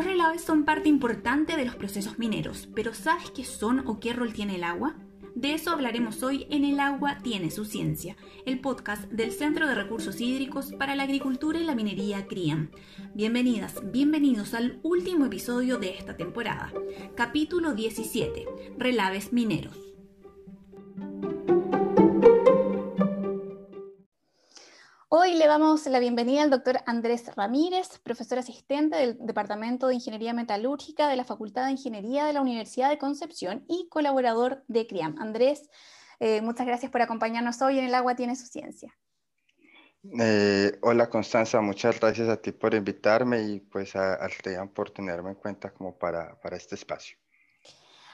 Los 0.00 0.06
relaves 0.06 0.40
son 0.40 0.64
parte 0.64 0.88
importante 0.88 1.58
de 1.58 1.66
los 1.66 1.76
procesos 1.76 2.18
mineros, 2.18 2.70
pero 2.74 2.94
¿sabes 2.94 3.30
qué 3.32 3.44
son 3.44 3.86
o 3.86 4.00
qué 4.00 4.14
rol 4.14 4.32
tiene 4.32 4.54
el 4.56 4.64
agua? 4.64 4.96
De 5.34 5.52
eso 5.52 5.72
hablaremos 5.72 6.22
hoy 6.22 6.46
en 6.48 6.64
El 6.64 6.80
agua 6.80 7.18
tiene 7.22 7.50
su 7.50 7.66
ciencia, 7.66 8.16
el 8.46 8.60
podcast 8.60 9.02
del 9.12 9.30
Centro 9.30 9.66
de 9.66 9.74
Recursos 9.74 10.18
Hídricos 10.22 10.72
para 10.72 10.94
la 10.94 11.02
Agricultura 11.02 11.60
y 11.60 11.64
la 11.64 11.74
Minería 11.74 12.26
CRIAM. 12.26 12.70
Bienvenidas, 13.14 13.82
bienvenidos 13.92 14.54
al 14.54 14.80
último 14.82 15.26
episodio 15.26 15.76
de 15.76 15.90
esta 15.90 16.16
temporada, 16.16 16.72
capítulo 17.14 17.74
17, 17.74 18.46
Relaves 18.78 19.34
Mineros. 19.34 19.89
Damos 25.50 25.84
la 25.86 25.98
bienvenida 25.98 26.44
al 26.44 26.50
doctor 26.50 26.78
Andrés 26.86 27.34
Ramírez, 27.34 27.98
profesor 28.04 28.38
asistente 28.38 28.96
del 28.96 29.18
Departamento 29.18 29.88
de 29.88 29.94
Ingeniería 29.94 30.32
Metalúrgica 30.32 31.08
de 31.08 31.16
la 31.16 31.24
Facultad 31.24 31.64
de 31.64 31.72
Ingeniería 31.72 32.24
de 32.24 32.32
la 32.32 32.40
Universidad 32.40 32.88
de 32.88 32.98
Concepción 32.98 33.64
y 33.66 33.88
colaborador 33.88 34.62
de 34.68 34.86
CRIAM. 34.86 35.16
Andrés, 35.18 35.68
eh, 36.20 36.40
muchas 36.40 36.68
gracias 36.68 36.92
por 36.92 37.02
acompañarnos 37.02 37.60
hoy 37.62 37.80
en 37.80 37.86
El 37.86 37.96
Agua 37.96 38.14
Tiene 38.14 38.36
Su 38.36 38.46
Ciencia. 38.46 38.96
Eh, 40.20 40.78
hola 40.82 41.10
Constanza, 41.10 41.60
muchas 41.60 41.98
gracias 41.98 42.28
a 42.28 42.36
ti 42.36 42.52
por 42.52 42.72
invitarme 42.72 43.42
y 43.42 43.58
pues 43.58 43.96
al 43.96 44.30
CRIAM 44.30 44.68
por 44.68 44.92
tenerme 44.92 45.30
en 45.30 45.34
cuenta 45.34 45.72
como 45.72 45.98
para, 45.98 46.40
para 46.40 46.56
este 46.56 46.76
espacio. 46.76 47.16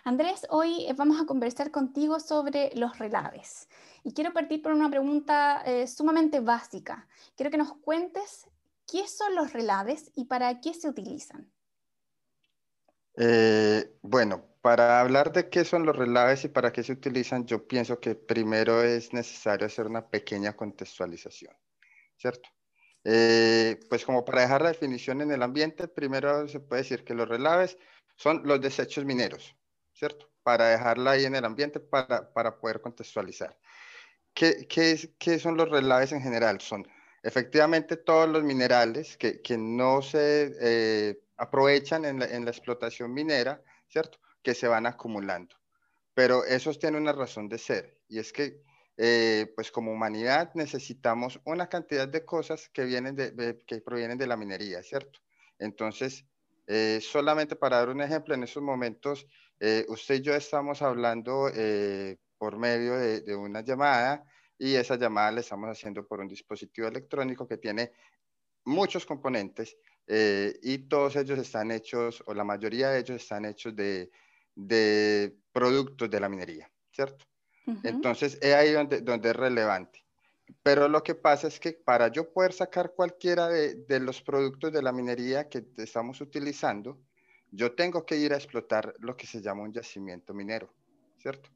Andrés, 0.07 0.47
hoy 0.51 0.87
vamos 0.97 1.21
a 1.21 1.27
conversar 1.27 1.73
contigo 1.73 2.21
sobre 2.21 2.71
los 2.77 2.97
relaves. 2.97 3.69
Y 4.05 4.15
quiero 4.15 4.33
partir 4.33 4.63
por 4.63 4.71
una 4.71 4.89
pregunta 4.89 5.65
eh, 5.67 5.89
sumamente 5.89 6.39
básica. 6.39 7.09
Quiero 7.35 7.51
que 7.51 7.57
nos 7.57 7.73
cuentes 7.79 8.47
qué 8.87 9.09
son 9.09 9.35
los 9.35 9.53
relaves 9.53 10.13
y 10.15 10.27
para 10.27 10.61
qué 10.61 10.75
se 10.75 10.89
utilizan. 10.89 11.51
Eh, 13.17 13.99
bueno, 14.01 14.45
para 14.61 15.01
hablar 15.01 15.33
de 15.33 15.49
qué 15.49 15.65
son 15.65 15.85
los 15.85 15.97
relaves 15.97 16.45
y 16.45 16.51
para 16.51 16.73
qué 16.73 16.85
se 16.85 16.93
utilizan, 16.93 17.45
yo 17.45 17.67
pienso 17.67 17.99
que 17.99 18.15
primero 18.15 18.85
es 18.85 19.13
necesario 19.13 19.67
hacer 19.67 19.89
una 19.89 20.07
pequeña 20.07 20.55
contextualización, 20.55 21.53
¿cierto? 22.17 22.49
Eh, 23.03 23.81
pues 23.89 24.05
como 24.05 24.25
para 24.25 24.43
dejar 24.43 24.63
la 24.63 24.69
definición 24.69 25.21
en 25.21 25.33
el 25.33 25.43
ambiente, 25.43 25.89
primero 25.89 26.47
se 26.47 26.61
puede 26.61 26.83
decir 26.83 27.03
que 27.03 27.15
los 27.15 27.29
relaves 27.29 27.77
son 28.15 28.43
los 28.45 28.61
desechos 28.61 29.05
mineros, 29.05 29.56
¿cierto? 29.97 30.29
Para 30.43 30.69
dejarla 30.69 31.13
ahí 31.13 31.25
en 31.25 31.35
el 31.35 31.45
ambiente 31.45 31.81
para, 31.81 32.33
para 32.33 32.59
poder 32.59 32.81
contextualizar. 32.81 33.57
¿Qué, 34.35 34.67
qué, 34.69 35.39
son 35.39 35.57
los 35.57 35.71
relaves 35.71 36.13
en 36.13 36.21
general? 36.21 36.61
Son 36.61 36.87
efectivamente 37.23 37.97
todos 37.97 38.29
los 38.29 38.45
minerales 38.45 39.17
que, 39.17 39.41
que 39.41 39.57
no 39.57 40.03
se 40.03 40.55
eh, 40.61 41.21
aprovechan 41.39 42.05
en 42.05 42.21
la, 42.21 42.27
en 42.27 42.45
la, 42.45 42.51
explotación 42.51 43.15
minera, 43.15 43.63
¿cierto? 43.89 44.19
Que 44.43 44.55
se 44.55 44.69
van 44.69 44.87
acumulando. 44.87 45.57
Pero 46.13 46.45
esos 46.45 46.79
tienen 46.79 47.03
una 47.03 47.13
razón 47.13 47.49
de 47.49 47.59
ser 47.59 48.03
y 48.09 48.19
es 48.19 48.33
que, 48.33 48.63
eh, 48.99 49.53
pues 49.55 49.73
como 49.73 49.93
humanidad 49.93 50.51
necesitamos 50.55 51.41
una 51.45 51.69
cantidad 51.69 52.07
de 52.07 52.25
cosas 52.25 52.69
que, 52.69 52.85
vienen 52.85 53.17
de, 53.17 53.63
que 53.67 53.81
provienen 53.81 54.19
de 54.19 54.27
la 54.27 54.37
minería, 54.37 54.83
¿cierto? 54.83 55.21
Entonces, 55.59 56.27
eh, 56.67 57.01
solamente 57.01 57.57
para 57.57 57.79
dar 57.79 57.89
un 57.89 58.01
ejemplo, 58.01 58.35
en 58.35 58.43
esos 58.43 58.63
momentos, 58.63 59.27
usted 59.89 60.17
y 60.17 60.21
yo 60.21 60.35
estamos 60.35 60.83
hablando 60.83 61.51
por 62.39 62.59
medio 62.59 62.97
de, 62.97 63.35
una 63.35 63.63
llamada 63.63 64.25
y 64.59 64.75
esa 64.75 64.97
llamada 64.97 65.33
la 65.33 65.41
estamos 65.41 65.71
haciendo 65.71 66.07
por 66.07 66.21
un 66.21 66.29
dispositivo 66.29 66.89
electrónico 66.89 67.47
que 67.47 67.59
tiene 67.59 67.93
muchos 68.65 69.07
componentes 69.07 69.77
eh, 70.07 70.59
y 70.63 70.79
todos 70.79 71.17
ellos 71.17 71.39
están 71.39 71.71
hechos, 71.71 72.23
o 72.27 72.35
la 72.35 72.45
mayoría 72.45 72.91
de 72.91 73.01
ellos 73.01 73.23
están 73.23 73.45
hechos 73.45 73.75
de, 73.75 74.11
productos 75.53 76.11
de 76.11 76.21
la 76.21 76.29
minería, 76.29 76.71
¿cierto? 76.91 77.25
Entonces, 77.83 78.39
es 78.41 78.55
ahí 78.55 78.71
donde, 78.71 79.01
donde 79.01 79.31
es 79.31 79.37
relevante. 79.37 80.05
Pero 80.63 80.89
lo 80.89 81.03
que 81.03 81.17
pasa 81.17 81.49
es 81.49 81.59
que 81.59 81.73
para 81.73 82.09
yo 82.09 82.33
poder 82.33 82.53
sacar 82.53 82.93
cualquiera 82.95 83.49
de, 83.49 83.75
de, 83.75 83.99
los 83.99 84.23
productos 84.23 84.73
de 84.73 84.83
la 84.83 84.93
minería 84.93 85.49
que 85.49 85.67
estamos 85.79 86.21
utilizando, 86.21 87.01
yo 87.51 87.75
tengo 87.75 88.05
que 88.05 88.17
ir 88.17 88.33
a 88.33 88.37
explotar 88.37 88.95
lo 88.99 89.17
que 89.17 89.27
se 89.27 89.41
llama 89.41 89.63
un 89.63 89.73
yacimiento 89.73 90.35
minero, 90.35 90.73
¿cierto? 91.19 91.51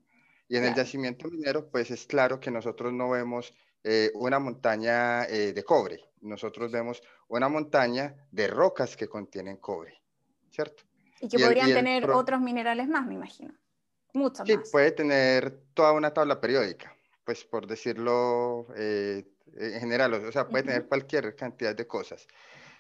Y 0.49 0.57
en 0.57 0.65
el 0.65 0.75
yacimiento 0.75 1.29
minero, 1.29 1.71
pues 1.71 1.91
es 1.91 2.07
claro 2.07 2.41
que 2.41 2.51
nosotros 2.51 2.93
no 2.93 3.11
vemos 3.11 3.55
eh, 3.85 4.11
una 4.15 4.39
montaña 4.39 5.25
eh, 5.27 5.53
de 5.53 5.63
cobre, 5.63 6.11
nosotros 6.23 6.73
vemos 6.73 7.03
una 7.29 7.49
montaña 7.49 8.15
de 8.31 8.49
rocas 8.49 8.97
que 8.97 9.09
contienen 9.09 9.59
cobre, 9.59 10.03
¿cierto? 10.51 10.83
Y 11.21 11.29
que 11.29 11.39
podrían 11.39 11.73
tener 11.73 12.11
otros 12.11 12.41
minerales 12.41 12.89
más, 12.89 13.07
me 13.07 13.15
imagino. 13.15 13.55
Muchos 14.13 14.47
sí, 14.47 14.59
puede 14.73 14.91
tener 14.91 15.63
toda 15.73 15.93
una 15.93 16.13
tabla 16.13 16.41
periódica, 16.41 16.97
pues 17.25 17.45
por 17.45 17.67
decirlo 17.67 18.67
eh, 18.77 19.25
en 19.57 19.81
general, 19.81 20.15
o 20.15 20.33
sea, 20.33 20.49
puede 20.49 20.65
tener 20.65 20.87
cualquier 20.87 21.37
cantidad 21.37 21.75
de 21.75 21.87
cosas. 21.87 22.27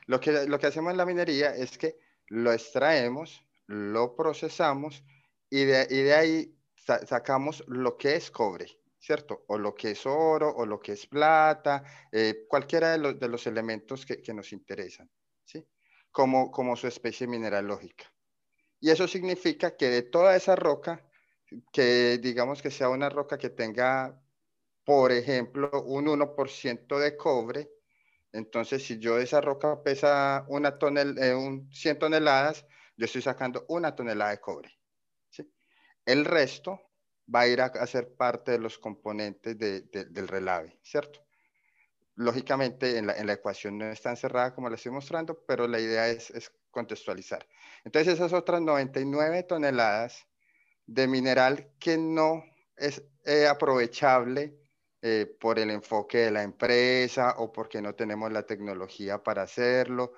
Lo 0.06 0.18
que, 0.18 0.46
lo 0.46 0.58
que 0.58 0.66
hacemos 0.66 0.90
en 0.90 0.96
la 0.96 1.06
minería 1.06 1.54
es 1.54 1.78
que 1.78 1.96
lo 2.30 2.52
extraemos, 2.52 3.44
lo 3.66 4.16
procesamos 4.16 5.04
y 5.50 5.64
de, 5.64 6.14
ahí 6.14 6.56
sacamos 6.76 7.64
lo 7.66 7.96
que 7.96 8.14
es 8.14 8.30
cobre, 8.30 8.66
¿cierto? 8.98 9.44
O 9.48 9.58
lo 9.58 9.74
que 9.74 9.90
es 9.90 10.06
oro, 10.06 10.48
o 10.48 10.64
lo 10.64 10.80
que 10.80 10.92
es 10.92 11.06
plata, 11.06 11.82
eh, 12.12 12.46
cualquiera 12.48 12.96
de 12.96 13.28
los, 13.28 13.46
elementos 13.46 14.06
que, 14.06 14.22
que, 14.22 14.32
nos 14.32 14.52
interesan, 14.52 15.10
¿sí? 15.44 15.66
Como, 16.10 16.50
como 16.50 16.76
su 16.76 16.86
especie 16.86 17.26
mineralógica. 17.26 18.12
Y 18.78 18.90
eso 18.90 19.08
significa 19.08 19.76
que 19.76 19.88
de 19.88 20.02
toda 20.02 20.36
esa 20.36 20.54
roca, 20.54 21.04
que 21.72 22.18
digamos 22.18 22.62
que 22.62 22.70
sea 22.70 22.88
una 22.88 23.08
roca 23.08 23.38
que 23.38 23.50
tenga, 23.50 24.22
por 24.84 25.10
ejemplo, 25.10 25.82
un 25.82 26.06
1% 26.06 26.98
de 26.98 27.16
cobre, 27.16 27.70
entonces 28.32 28.84
si 28.84 28.98
yo 28.98 29.18
esa 29.18 29.40
roca 29.40 29.82
pesa 29.82 30.44
una 30.48 30.78
tonel, 30.78 31.18
eh, 31.18 31.34
un 31.34 31.70
100 31.72 31.98
toneladas, 31.98 32.66
yo 32.96 33.06
estoy 33.06 33.22
sacando 33.22 33.64
una 33.68 33.94
tonelada 33.94 34.30
de 34.30 34.40
cobre. 34.40 34.78
El 36.04 36.24
resto 36.24 36.80
va 37.32 37.40
a 37.40 37.48
ir 37.48 37.60
a, 37.60 37.86
ser 37.86 38.14
parte 38.16 38.52
de 38.52 38.58
los 38.58 38.78
componentes 38.78 39.56
del 39.58 40.28
relave, 40.28 40.78
¿cierto? 40.82 41.24
Lógicamente 42.16 42.98
en 42.98 43.06
la, 43.06 43.32
ecuación 43.32 43.78
no 43.78 43.90
está 43.90 44.10
encerrada 44.10 44.54
como 44.54 44.68
la 44.68 44.74
estoy 44.74 44.92
mostrando, 44.92 45.42
pero 45.46 45.66
la 45.68 45.78
idea 45.78 46.08
es, 46.08 46.52
contextualizar. 46.70 47.46
Entonces 47.84 48.14
esas 48.14 48.32
otras 48.32 48.60
99 48.60 49.42
toneladas 49.44 50.26
de 50.86 51.08
mineral 51.08 51.72
que 51.78 51.98
no 51.98 52.44
es 52.76 53.02
eh, 53.24 53.46
aprovechable 53.46 54.59
eh, 55.02 55.26
por 55.40 55.58
el 55.58 55.70
enfoque 55.70 56.18
de 56.18 56.30
la 56.30 56.42
empresa 56.42 57.36
o 57.38 57.50
porque 57.50 57.80
no 57.80 57.94
tenemos 57.94 58.30
la 58.30 58.42
tecnología 58.42 59.22
para 59.22 59.42
hacerlo 59.42 60.12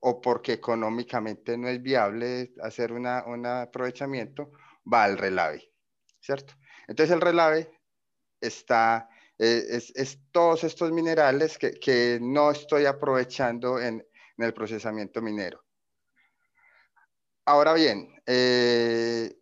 o 0.00 0.20
porque 0.20 0.52
económicamente 0.52 1.56
no 1.56 1.68
es 1.68 1.82
viable 1.82 2.52
hacer 2.62 2.92
un 2.92 3.06
aprovechamiento, 3.06 4.50
va 4.92 5.04
al 5.04 5.18
relave, 5.18 5.72
¿cierto? 6.20 6.54
Entonces 6.88 7.14
el 7.14 7.20
relave 7.20 7.70
está, 8.40 9.08
eh, 9.38 9.80
es, 9.94 10.18
todos 10.32 10.64
estos 10.64 10.90
minerales 10.92 11.58
que, 11.58 12.18
no 12.20 12.50
estoy 12.50 12.86
aprovechando 12.86 13.80
en, 13.80 14.06
el 14.38 14.54
procesamiento 14.54 15.20
minero. 15.20 15.62
Ahora 17.44 17.74
bien, 17.74 18.20
eh, 18.26 19.34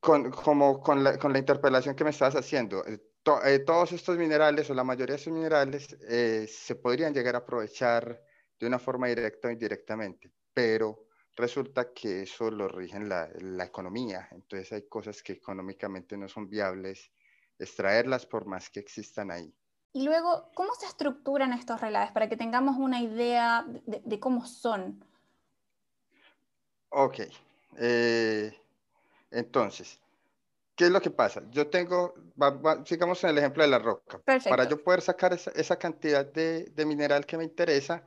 con, 0.00 0.30
como 0.30 0.80
con 0.80 1.02
la, 1.02 1.38
interpelación 1.38 1.94
que 1.94 2.04
me 2.04 2.10
estás 2.10 2.36
haciendo, 2.36 2.84
eh, 3.44 3.60
todos 3.60 3.92
estos 3.92 4.16
minerales 4.16 4.70
o 4.70 4.74
la 4.74 4.84
mayoría 4.84 5.14
de 5.14 5.18
estos 5.18 5.32
minerales 5.32 5.86
se 6.48 6.74
podrían 6.76 7.12
llegar 7.12 7.34
a 7.34 7.38
aprovechar 7.38 8.22
de 8.58 8.66
una 8.66 8.78
forma 8.78 9.08
directa 9.08 9.48
o 9.48 9.50
indirectamente, 9.50 10.32
pero 10.54 11.08
resulta 11.36 11.92
que 11.92 12.22
eso 12.22 12.50
lo 12.50 12.68
rige 12.68 13.00
la, 13.00 13.28
la 13.40 13.64
economía. 13.64 14.28
Entonces 14.32 14.72
hay 14.72 14.88
cosas 14.88 15.22
que 15.22 15.34
económicamente 15.34 16.16
no 16.16 16.28
son 16.28 16.48
viables 16.48 17.10
extraerlas 17.58 18.26
por 18.26 18.46
más 18.46 18.70
que 18.70 18.80
existan 18.80 19.30
ahí. 19.30 19.52
Y 19.92 20.02
luego, 20.02 20.50
¿cómo 20.54 20.74
se 20.74 20.86
estructuran 20.86 21.52
estos 21.52 21.80
relaves 21.80 22.12
para 22.12 22.28
que 22.28 22.36
tengamos 22.36 22.76
una 22.76 23.00
idea 23.00 23.64
de, 23.86 24.20
cómo 24.20 24.44
son? 24.44 25.02
Ok. 26.90 27.20
Eh, 27.78 28.54
entonces, 29.30 29.98
¿qué 30.76 30.84
es 30.84 30.90
lo 30.90 31.00
que 31.00 31.10
pasa? 31.10 31.42
Yo 31.50 31.68
tengo, 31.68 32.14
sigamos 32.84 33.22
en 33.24 33.30
el 33.30 33.38
ejemplo 33.38 33.62
de 33.62 33.68
la 33.70 33.78
roca. 33.78 34.20
Para 34.48 34.68
yo 34.68 34.82
poder 34.82 35.00
sacar 35.00 35.32
esa, 35.32 35.50
esa 35.52 35.78
cantidad 35.78 36.24
de, 36.24 36.64
de, 36.66 36.86
mineral 36.86 37.26
que 37.26 37.38
me 37.38 37.44
interesa, 37.44 38.04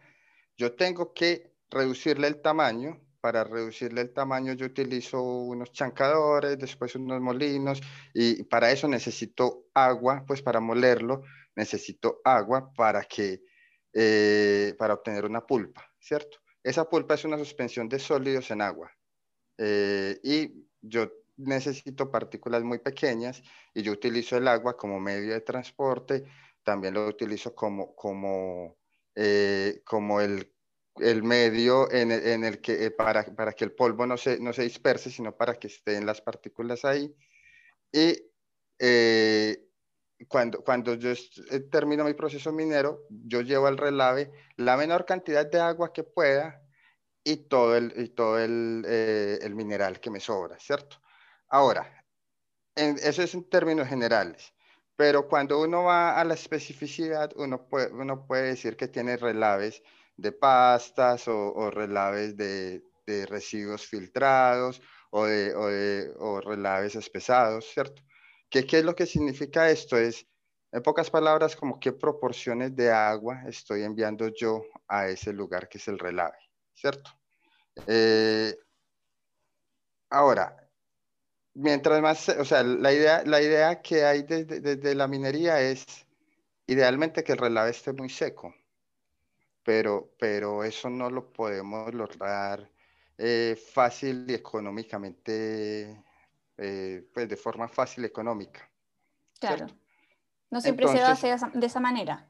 yo 0.57 0.75
tengo 0.75 1.13
que 1.13 1.53
reducirle 1.69 2.27
el 2.27 2.41
tamaño 2.41 3.01
para 3.21 3.43
reducirle 3.43 3.99
el 3.99 4.13
tamaño 4.13 4.53
yo 4.53 4.65
utilizo 4.65 5.21
unos 5.21 5.73
chancadores, 5.73 6.57
después 6.57 6.95
unos 6.95 7.19
molinos 7.19 7.81
y 8.13 8.43
para 8.43 8.71
eso 8.71 8.87
necesito 8.87 9.65
agua, 9.73 10.23
pues 10.25 10.41
para 10.41 10.61
molerlo 10.61 11.23
necesito 11.53 12.21
agua 12.23 12.71
para 12.73 13.03
que, 13.03 13.41
eh, 13.91 14.73
para 14.79 14.93
obtener 14.93 15.25
una 15.25 15.45
pulpa, 15.45 15.85
¿cierto? 15.99 16.37
esa 16.63 16.89
pulpa 16.89 17.15
es 17.15 17.25
una 17.25 17.37
suspensión 17.37 17.87
de 17.89 17.99
sólidos 17.99 18.51
en 18.51 18.61
agua. 18.61 18.91
Eh, 19.57 20.19
y 20.23 20.67
yo 20.81 21.11
necesito 21.39 22.11
partículas 22.11 22.63
muy 22.63 22.79
pequeñas 22.79 23.41
y 23.73 23.81
yo 23.81 23.91
utilizo 23.91 24.37
el 24.37 24.47
agua 24.47 24.77
como 24.77 24.99
medio 24.99 25.33
de 25.33 25.41
transporte, 25.41 26.25
también 26.63 26.93
lo 26.93 27.07
utilizo 27.07 27.55
como, 27.55 27.95
como, 27.95 28.77
eh, 29.15 29.81
como 29.85 30.21
el, 30.21 30.53
el, 30.97 31.23
medio 31.23 31.91
en 31.91 32.11
el, 32.11 32.27
en 32.27 32.43
el 32.43 32.61
que, 32.61 32.91
para, 32.91 33.23
para, 33.35 33.53
que 33.53 33.65
el 33.65 33.73
polvo 33.73 34.05
no 34.05 34.17
se, 34.17 34.39
no 34.39 34.53
se 34.53 34.63
disperse, 34.63 35.09
sino 35.09 35.35
para 35.35 35.55
que 35.55 35.67
estén 35.67 36.05
las 36.05 36.21
partículas 36.21 36.85
ahí. 36.85 37.13
Y 37.91 38.15
cuando, 40.27 40.63
cuando 40.63 40.95
yo 40.95 41.11
eh, 41.11 41.59
termino 41.71 42.03
mi 42.03 42.13
proceso 42.13 42.51
minero, 42.51 43.05
yo 43.09 43.41
llevo 43.41 43.67
al 43.67 43.77
relave 43.77 44.31
la 44.57 44.75
menor 44.75 45.05
cantidad 45.05 45.45
de 45.49 45.59
agua 45.59 45.93
que 45.93 46.03
pueda 46.03 46.61
y 47.23 47.47
todo 47.47 47.75
el, 47.77 47.93
y 47.95 48.09
todo 48.09 48.39
el, 48.39 48.83
eh, 48.87 49.39
el 49.41 49.55
mineral 49.55 49.99
que 49.99 50.11
me 50.11 50.19
sobra, 50.19 50.57
¿cierto? 50.59 50.97
Ahora, 51.49 52.05
eso 52.75 53.23
es 53.23 53.33
en 53.33 53.49
términos 53.49 53.87
generales, 53.87 54.53
pero 54.95 55.27
cuando 55.27 55.61
uno 55.61 55.83
va 55.83 56.19
a 56.19 56.23
la 56.23 56.35
especificidad, 56.35 57.31
uno 57.35 57.67
puede, 57.67 57.91
uno 57.91 58.25
puede 58.27 58.49
decir 58.49 58.77
que 58.77 58.87
tiene 58.87 59.17
relaves 59.17 59.81
de 60.17 60.31
pastas 60.31 61.27
o, 61.27 61.53
o 61.53 61.71
relaves 61.71 62.37
de, 62.37 62.83
de, 63.07 63.25
residuos 63.25 63.87
filtrados 63.87 64.81
o, 65.11 65.25
de, 65.25 65.55
o, 65.55 65.67
de, 65.67 66.13
o 66.19 66.41
relaves 66.41 66.95
espesados, 66.95 67.65
¿cierto? 67.73 68.03
¿Qué, 68.49 68.65
¿Qué 68.65 68.79
es 68.79 68.85
lo 68.85 68.95
que 68.95 69.05
significa 69.05 69.69
esto? 69.69 69.97
Es, 69.97 70.27
en 70.71 70.83
pocas 70.83 71.09
palabras, 71.09 71.55
como 71.55 71.79
qué 71.79 71.93
proporciones 71.93 72.75
de 72.75 72.91
agua 72.91 73.43
estoy 73.47 73.83
enviando 73.83 74.27
yo 74.27 74.63
a 74.87 75.07
ese 75.07 75.33
lugar 75.33 75.67
que 75.67 75.79
es 75.79 75.87
el 75.87 75.97
relave, 75.97 76.37
¿cierto? 76.75 77.11
Eh, 77.87 78.55
ahora, 80.09 80.58
mientras 81.53 82.01
más, 82.01 82.29
o 82.29 82.45
sea, 82.45 82.63
la 82.63 82.93
idea, 82.93 83.23
la 83.25 83.41
idea 83.41 83.81
que 83.81 84.05
hay 84.05 84.23
desde, 84.23 84.59
desde, 84.59 84.95
la 84.95 85.07
minería 85.07 85.61
es 85.61 85.85
idealmente 86.67 87.23
que 87.23 87.33
el 87.33 87.37
relave 87.37 87.71
esté 87.71 87.93
muy 87.93 88.09
seco, 88.09 88.55
pero, 89.63 90.13
pero 90.19 90.63
eso 90.63 90.89
no 90.89 91.09
lo 91.09 91.31
podemos 91.31 91.93
lograr 91.93 92.69
eh, 93.17 93.61
fácil 93.73 94.25
y 94.29 94.33
económicamente 94.33 96.03
eh, 96.57 97.09
pues 97.13 97.27
de 97.27 97.37
forma 97.37 97.67
fácil 97.67 98.05
económica. 98.05 98.69
Claro. 99.39 99.67
No 100.51 100.61
siempre 100.61 100.87
se 100.87 100.99
da 100.99 101.15
de 101.53 101.65
esa 101.65 101.79
manera. 101.79 102.27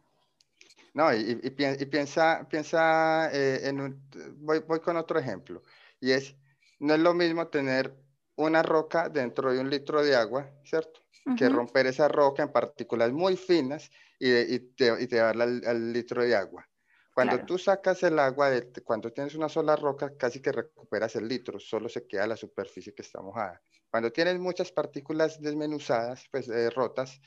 No, 0.93 1.13
y, 1.13 1.39
y, 1.43 1.85
piensa, 1.85 2.47
piensa 2.49 3.29
eh, 3.31 3.61
en 3.63 3.79
un, 3.79 4.09
voy, 4.37 4.59
voy, 4.59 4.79
con 4.79 4.97
otro 4.97 5.19
ejemplo, 5.19 5.63
y 5.99 6.11
es, 6.11 6.35
no 6.79 6.95
es 6.95 6.99
lo 6.99 7.13
mismo 7.13 7.47
tener 7.47 7.95
una 8.39 8.63
roca 8.63 9.09
dentro 9.09 9.51
de 9.51 9.59
un 9.59 9.69
litro 9.69 10.01
de 10.01 10.15
agua, 10.15 10.49
¿cierto? 10.63 11.01
Uh 11.25 11.31
-huh. 11.31 11.37
Que 11.37 11.49
romper 11.49 11.87
esa 11.87 12.07
roca 12.07 12.43
en 12.43 12.51
partículas 12.51 13.11
muy 13.11 13.35
finas 13.35 13.91
y, 14.17 14.29
de, 14.29 14.41
y, 14.49 14.59
te, 14.75 14.85
y 15.01 15.07
llevarla 15.07 15.43
al, 15.43 15.61
al, 15.65 15.93
litro 15.93 16.23
de 16.23 16.35
agua. 16.35 16.67
Cuando 17.13 17.33
claro. 17.33 17.45
tú 17.45 17.57
sacas 17.57 18.01
el 18.03 18.17
agua, 18.17 18.49
de, 18.49 18.71
cuando 18.83 19.11
tienes 19.11 19.35
una 19.35 19.49
sola 19.49 19.75
roca, 19.75 20.15
casi 20.15 20.41
que 20.41 20.53
recuperas 20.53 21.15
el 21.17 21.27
litro, 21.27 21.59
solo 21.59 21.89
se 21.89 22.07
queda 22.07 22.27
la 22.27 22.37
superficie 22.37 22.93
que 22.93 23.01
está 23.01 23.21
mojada. 23.21 23.61
Cuando 23.89 24.11
tienes 24.11 24.39
muchas 24.39 24.71
partículas 24.71 25.41
desmenuzadas, 25.41 26.25
pues 26.31 26.47
eh, 26.47 26.69
rotas, 26.69 27.19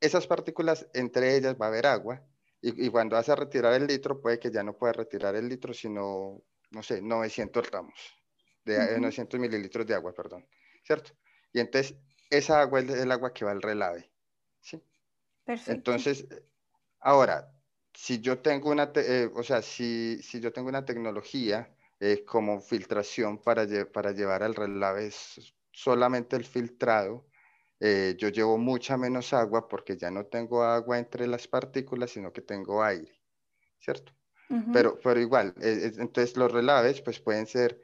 esas 0.00 0.26
partículas, 0.28 0.86
entre 0.94 1.36
ellas 1.36 1.56
va 1.60 1.66
a 1.66 1.68
haber 1.68 1.86
agua, 1.86 2.22
y, 2.60 2.86
y, 2.86 2.90
cuando 2.90 3.16
vas 3.16 3.28
a 3.28 3.36
retirar 3.36 3.74
el 3.74 3.86
litro, 3.86 4.20
puede 4.20 4.38
que 4.38 4.50
ya 4.50 4.62
no 4.62 4.76
puedas 4.76 4.96
retirar 4.96 5.34
el 5.34 5.48
litro, 5.48 5.72
sino, 5.72 6.42
no 6.70 6.82
sé, 6.82 7.00
900 7.02 7.70
gramos, 7.70 8.17
de, 8.68 8.76
uh 8.78 8.98
-huh. 8.98 9.00
900 9.00 9.40
mililitros 9.40 9.86
de 9.86 9.94
agua, 9.94 10.12
perdón, 10.12 10.46
¿cierto? 10.84 11.12
Y 11.52 11.60
entonces, 11.60 11.96
esa 12.30 12.60
agua 12.60 12.80
es 12.80 12.90
el 12.90 13.10
agua 13.10 13.32
que 13.32 13.44
va 13.44 13.52
al 13.52 13.62
relave, 13.62 14.10
¿sí? 14.60 14.82
Perfecto. 15.44 15.72
Entonces, 15.72 16.26
ahora, 17.00 17.52
si 17.94 18.20
yo 18.20 18.38
tengo 18.38 18.70
una, 18.70 18.92
eh, 18.94 19.30
o 19.34 19.42
sea, 19.42 19.62
si, 19.62 20.20
si 20.22 20.40
yo 20.40 20.52
tengo 20.52 20.68
una 20.68 20.84
tecnología 20.84 21.74
eh, 22.00 22.24
como 22.24 22.60
filtración 22.60 23.38
para, 23.42 23.64
lle 23.64 23.86
para 23.86 24.12
llevar 24.12 24.42
al 24.42 24.54
relave 24.54 25.10
solamente 25.72 26.36
el 26.36 26.44
filtrado, 26.44 27.26
eh, 27.80 28.14
yo 28.18 28.28
llevo 28.28 28.58
mucha 28.58 28.96
menos 28.96 29.32
agua 29.32 29.68
porque 29.68 29.96
ya 29.96 30.10
no 30.10 30.26
tengo 30.26 30.62
agua 30.62 30.98
entre 30.98 31.26
las 31.26 31.46
partículas, 31.48 32.10
sino 32.10 32.32
que 32.32 32.42
tengo 32.42 32.82
aire, 32.82 33.20
¿cierto? 33.80 34.12
Uh 34.50 34.56
-huh. 34.56 34.72
pero, 34.72 34.98
pero 35.02 35.20
igual, 35.20 35.54
eh, 35.60 35.92
entonces 35.98 36.36
los 36.36 36.52
relaves 36.52 37.00
pues 37.02 37.20
pueden 37.20 37.46
ser 37.46 37.80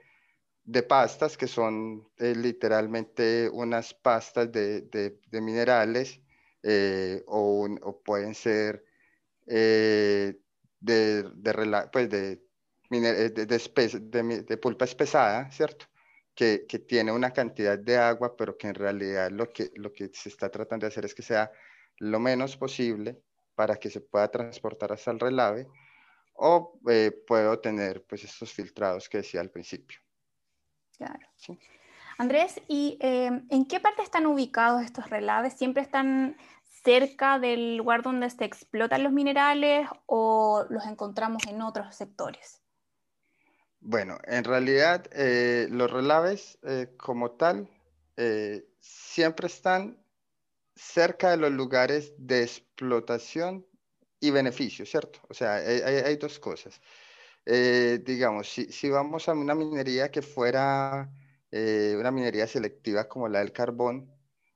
de 0.65 0.83
pastas, 0.83 1.37
que 1.37 1.47
son 1.47 2.09
eh, 2.19 2.35
literalmente 2.35 3.49
unas 3.51 3.95
pastas 3.95 4.51
de, 4.53 4.83
de, 4.83 5.41
minerales, 5.41 6.21
eh, 6.63 7.23
o, 7.27 8.03
pueden 8.05 8.35
ser 8.35 8.85
de, 9.47 10.39
de, 10.81 11.89
pues 11.93 12.09
de, 12.09 12.41
de, 12.91 14.43
de 14.43 14.57
pulpa 14.57 14.85
espesada, 14.87 15.51
¿cierto? 15.51 15.87
que, 16.35 16.67
que, 16.67 16.79
tiene 16.81 17.13
una 17.13 17.33
cantidad 17.33 17.79
de 17.79 17.97
agua, 17.97 18.37
pero 18.37 18.57
que 18.57 18.69
en 18.69 18.75
realidad 18.75 19.31
lo 19.31 19.51
que, 19.53 19.71
lo 19.77 19.93
que 19.93 20.11
se 20.13 20.29
está 20.29 20.51
tratando 20.51 20.85
de 20.85 20.89
hacer 20.89 21.05
es 21.05 21.15
que 21.15 21.23
sea 21.23 21.53
lo 21.99 22.19
menos 22.21 22.57
posible 22.57 23.23
para 23.55 23.77
que 23.77 23.91
se 23.91 24.01
pueda 24.01 24.31
transportar 24.31 24.93
hasta 24.93 25.11
el 25.13 25.21
relave, 25.21 25.69
o 26.35 26.81
eh, 26.91 27.13
puedo 27.27 27.61
tener 27.61 28.05
pues 28.05 28.25
estos 28.25 28.53
filtrados 28.53 29.09
que 29.09 29.19
decía 29.19 29.41
al 29.41 29.51
principio. 29.51 29.99
Claro. 30.97 31.29
Andrés, 32.19 32.61
¿y 32.69 32.97
eh, 33.01 33.31
en 33.49 33.67
qué 33.67 33.81
parte 33.81 34.03
están 34.03 34.27
ubicados 34.27 34.83
estos 34.83 35.11
relaves? 35.11 35.55
¿Siempre 35.55 35.83
están 35.83 36.37
cerca 36.85 37.39
del 37.39 37.77
lugar 37.77 38.03
donde 38.03 38.29
se 38.31 38.45
explotan 38.45 39.03
los 39.03 39.13
minerales 39.13 39.89
o 40.07 40.67
los 40.69 40.85
encontramos 40.87 41.45
en 41.47 41.63
otros 41.63 41.95
sectores? 41.95 42.61
Bueno, 43.81 44.19
en 44.25 44.45
realidad 44.45 45.07
eh, 45.13 45.67
los 45.71 45.91
relaves 45.91 46.59
eh, 46.63 46.95
como 46.97 47.33
tal 47.33 47.69
eh, 48.17 48.67
siempre 48.81 49.47
están 49.47 50.03
cerca 50.75 51.31
de 51.31 51.37
los 51.37 51.53
lugares 51.53 52.15
de 52.17 52.43
explotación 52.43 53.67
y 54.21 54.31
beneficio, 54.31 54.87
¿cierto? 54.87 55.21
O 55.29 55.35
sea, 55.35 55.57
hay 55.57 56.17
dos 56.17 56.39
cosas. 56.39 56.81
Eh, 57.47 58.01
digamos, 58.05 58.49
si, 58.49 58.73
si, 58.73 58.89
vamos 58.89 59.29
a 59.29 59.33
una 59.33 59.55
minería 59.55 60.11
que 60.11 60.23
fuera 60.23 61.11
eh, 61.51 61.95
una 61.99 62.11
minería 62.11 62.47
selectiva 62.47 63.07
como 63.09 63.29
la 63.29 63.41
del 63.41 63.53
carbón, 63.53 64.11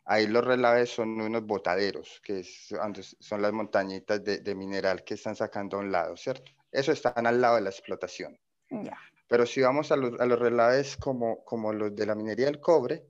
ahí 0.04 0.26
los 0.26 0.44
relaves 0.44 0.90
son 0.90 1.20
unos 1.20 1.44
botaderos, 1.44 2.20
que 2.24 2.40
es, 2.40 2.74
son 3.20 3.42
las 3.42 3.52
montañitas 3.52 4.24
de, 4.24 4.38
de, 4.38 4.54
mineral 4.54 5.04
que 5.04 5.14
están 5.14 5.36
sacando 5.36 5.76
a 5.76 5.80
un 5.80 5.92
lado, 5.92 6.16
¿cierto? 6.16 6.50
Eso 6.72 6.92
están 6.92 7.26
al 7.26 7.40
lado 7.40 7.56
de 7.56 7.62
la 7.62 7.70
explotación. 7.70 8.38
Yeah. 8.70 8.98
Pero 9.28 9.44
si 9.44 9.60
vamos 9.60 9.92
a 9.92 9.96
los, 9.96 10.18
a 10.18 10.26
los 10.26 10.38
relaves 10.38 10.96
como, 10.96 11.44
como 11.44 11.72
los 11.72 11.94
de 11.94 12.06
la 12.06 12.14
minería 12.14 12.46
del 12.46 12.60
cobre, 12.60 13.04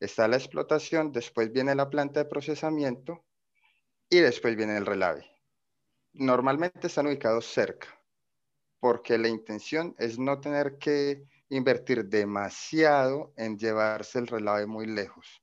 está 0.00 0.26
la 0.26 0.36
explotación, 0.36 1.12
después 1.12 1.52
viene 1.52 1.74
la 1.74 1.90
planta 1.90 2.20
de 2.20 2.30
procesamiento 2.30 3.24
y 4.08 4.20
después 4.20 4.56
viene 4.56 4.76
el 4.76 4.86
relave. 4.86 5.30
Normalmente 6.14 6.86
están 6.86 7.06
ubicados 7.06 7.46
cerca, 7.46 7.97
porque 8.80 9.18
la 9.18 9.28
intención 9.28 9.94
es 9.98 10.18
no 10.18 10.40
tener 10.40 10.78
que 10.78 11.24
invertir 11.50 12.04
demasiado 12.04 13.32
en 13.36 13.58
llevarse 13.58 14.18
el 14.18 14.26
relave 14.26 14.66
muy 14.66 14.86
lejos. 14.86 15.42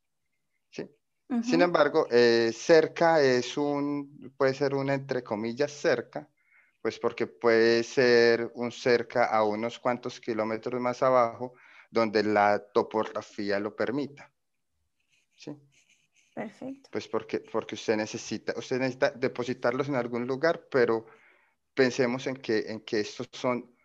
¿sí? 0.70 0.84
Uh 1.30 1.36
-huh. 1.36 1.44
Sin 1.44 1.62
embargo, 1.62 2.08
eh, 2.12 2.52
cerca 2.54 3.22
es 3.22 3.58
un, 3.58 4.34
puede 4.38 4.54
ser 4.54 4.76
una 4.76 4.94
entre 4.94 5.24
comillas 5.24 5.72
cerca, 5.72 6.30
pues 6.82 7.00
porque 7.00 7.26
puede 7.26 7.84
ser 7.84 8.52
un 8.54 8.72
cerca 8.72 9.26
a 9.26 9.44
unos 9.44 9.80
cuantos 9.80 10.20
kilómetros 10.20 10.80
más 10.80 11.02
abajo, 11.02 11.54
donde 11.90 12.24
la 12.24 12.60
topografía 12.60 13.60
lo 13.60 13.76
permita. 13.76 14.32
¿Sí? 15.36 15.58
Perfecto. 16.34 16.90
Pues 16.92 17.08
porque, 17.08 17.40
porque 17.40 17.76
usted 17.76 17.96
necesita, 17.96 18.54
usted 18.58 18.78
necesita 18.78 19.10
depositarlos 19.10 19.88
en 19.88 19.96
algún 19.96 20.28
lugar, 20.28 20.68
pero 20.70 21.06
pensemos 21.76 22.26
en 22.28 22.38
que, 22.38 22.60
en 22.72 22.80
que 22.82 23.02
estos 23.02 23.30
son 23.32 23.76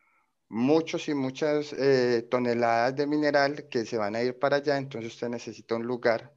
muchos 0.48 1.08
y 1.08 1.14
muchas 1.14 1.72
eh, 1.72 2.26
toneladas 2.30 2.96
de 2.96 3.06
mineral 3.06 3.68
que 3.68 3.84
se 3.84 3.98
van 3.98 4.16
a 4.16 4.22
ir 4.22 4.38
para 4.38 4.56
allá, 4.56 4.78
entonces 4.78 5.12
usted 5.12 5.28
necesita 5.28 5.76
un 5.76 5.86
lugar 5.86 6.32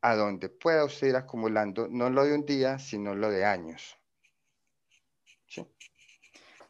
a 0.00 0.16
donde 0.16 0.48
pueda 0.48 0.84
usted 0.84 1.08
ir 1.08 1.16
acumulando 1.16 1.88
no 1.88 2.10
lo 2.10 2.24
de 2.24 2.34
un 2.34 2.44
día, 2.44 2.78
sino 2.78 3.14
lo 3.14 3.30
de 3.30 3.44
años. 3.44 3.96
Sí. 5.46 5.66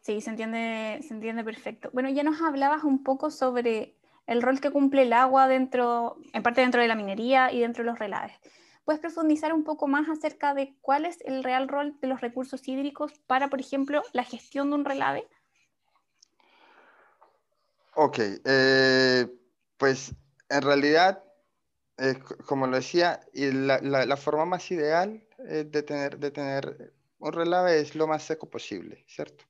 Sí, 0.01 0.21
se 0.21 0.29
entiende, 0.29 0.99
se 1.01 1.13
entiende 1.13 1.43
perfecto. 1.43 1.89
Bueno, 1.93 2.09
ya 2.09 2.23
nos 2.23 2.41
hablabas 2.41 2.83
un 2.83 3.03
poco 3.03 3.31
sobre 3.31 3.95
el 4.27 4.41
rol 4.41 4.61
que 4.61 4.71
cumple 4.71 5.03
el 5.03 5.13
agua 5.13 5.47
dentro, 5.47 6.17
en 6.33 6.43
parte 6.43 6.61
dentro 6.61 6.81
de 6.81 6.87
la 6.87 6.95
minería 6.95 7.51
y 7.51 7.59
dentro 7.59 7.83
de 7.83 7.89
los 7.89 7.99
relaves. 7.99 8.37
¿Puedes 8.85 8.99
profundizar 8.99 9.53
un 9.53 9.63
poco 9.63 9.87
más 9.87 10.09
acerca 10.09 10.53
de 10.53 10.75
cuál 10.81 11.05
es 11.05 11.19
el 11.21 11.43
real 11.43 11.67
rol 11.67 11.97
de 12.01 12.07
los 12.07 12.21
recursos 12.21 12.67
hídricos 12.67 13.13
para, 13.27 13.49
por 13.49 13.61
ejemplo, 13.61 14.03
la 14.11 14.23
gestión 14.23 14.69
de 14.69 14.75
un 14.75 14.85
relave? 14.85 15.27
Ok, 17.95 18.19
eh, 18.45 19.27
pues 19.77 20.13
en 20.49 20.61
realidad, 20.61 21.23
eh, 21.97 22.19
como 22.45 22.67
lo 22.67 22.75
decía, 22.75 23.21
la, 23.33 23.79
la, 23.79 24.17
forma 24.17 24.45
más 24.45 24.69
ideal 24.71 25.23
de, 25.37 25.83
tener, 25.83 26.17
de 26.17 26.31
tener 26.31 26.93
un 27.19 27.31
relave 27.31 27.79
es 27.79 27.95
lo 27.95 28.07
más 28.07 28.23
seco 28.23 28.49
posible, 28.49 29.05
¿cierto? 29.07 29.45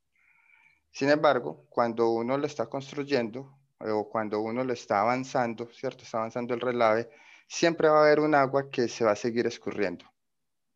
Sin 0.92 1.10
embargo, 1.10 1.66
cuando 1.70 2.12
uno 2.12 2.38
lo 2.38 2.46
está 2.46 2.68
construyendo 2.68 3.58
o 3.80 4.08
cuando 4.08 4.40
uno 4.42 4.64
lo 4.64 4.74
está 4.74 5.02
avanzando, 5.02 5.68
¿cierto? 5.74 6.04
Está 6.04 6.20
avanzando 6.20 6.54
el 6.54 6.62
relave, 6.62 7.10
siempre 7.54 7.88
va 7.88 8.00
a 8.00 8.06
haber 8.06 8.20
un 8.20 8.34
agua 8.34 8.72
que 8.72 8.88
se 8.88 9.06
va 9.06 9.12
a 9.12 9.16
seguir 9.16 9.46
escurriendo. 9.48 10.06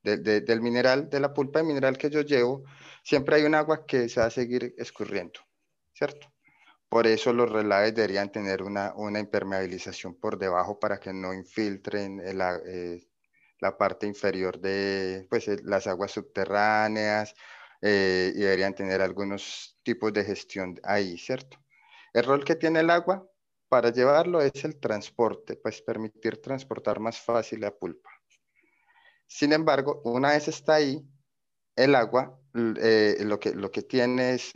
del 0.03 0.61
mineral, 0.61 1.09
de 1.09 1.19
la 1.19 1.33
pulpa 1.33 1.59
de 1.59 1.65
mineral 1.65 1.97
que 1.97 2.09
yo 2.09 2.21
llevo, 2.21 2.63
siempre 3.03 3.35
hay 3.35 3.43
un 3.43 3.55
agua 3.55 3.85
que 3.85 4.07
se 4.07 4.21
va 4.21 4.27
a 4.27 4.29
seguir 4.29 4.73
escurriendo, 4.77 5.39
¿cierto? 5.93 6.31
Por 6.87 7.07
eso 7.07 7.33
los 7.33 7.51
relaves 7.51 7.93
deberían 7.95 8.31
tener 8.31 8.63
una, 8.63 8.93
impermeabilización 9.19 10.15
por 10.15 10.37
debajo 10.37 10.79
para 10.79 10.99
que 10.99 11.11
no 11.13 11.33
infiltren 11.33 12.21
la, 12.37 12.57
eh, 12.65 13.05
la 13.59 13.77
parte 13.77 14.05
inferior 14.07 14.59
de 14.59 15.25
pues, 15.29 15.47
eh, 15.49 15.57
las 15.63 15.87
aguas 15.87 16.11
subterráneas 16.11 17.33
eh, 17.81 18.31
y 18.35 18.39
deberían 18.39 18.75
tener 18.75 19.01
algunos 19.01 19.77
tipos 19.83 20.13
de 20.13 20.23
gestión 20.23 20.79
ahí, 20.83 21.17
¿cierto? 21.17 21.57
El 22.13 22.23
rol 22.23 22.45
que 22.45 22.55
tiene 22.55 22.79
el 22.79 22.89
agua 22.89 23.27
para 23.69 23.91
llevarlo 23.91 24.41
es 24.41 24.63
el 24.63 24.79
transporte, 24.79 25.55
pues 25.57 25.81
permitir 25.81 26.41
transportar 26.41 26.99
más 26.99 27.19
fácil 27.19 27.61
la 27.61 27.71
pulpa. 27.71 28.09
Sin 29.25 29.53
embargo, 29.53 30.01
una 30.05 30.31
vez 30.31 30.47
está 30.47 30.75
ahí, 30.75 31.05
el 31.75 31.95
agua 31.95 32.39
lo, 32.53 33.39
que, 33.39 33.53
lo 33.53 33.69
que 33.69 33.81
tiene 33.83 34.33
es 34.33 34.53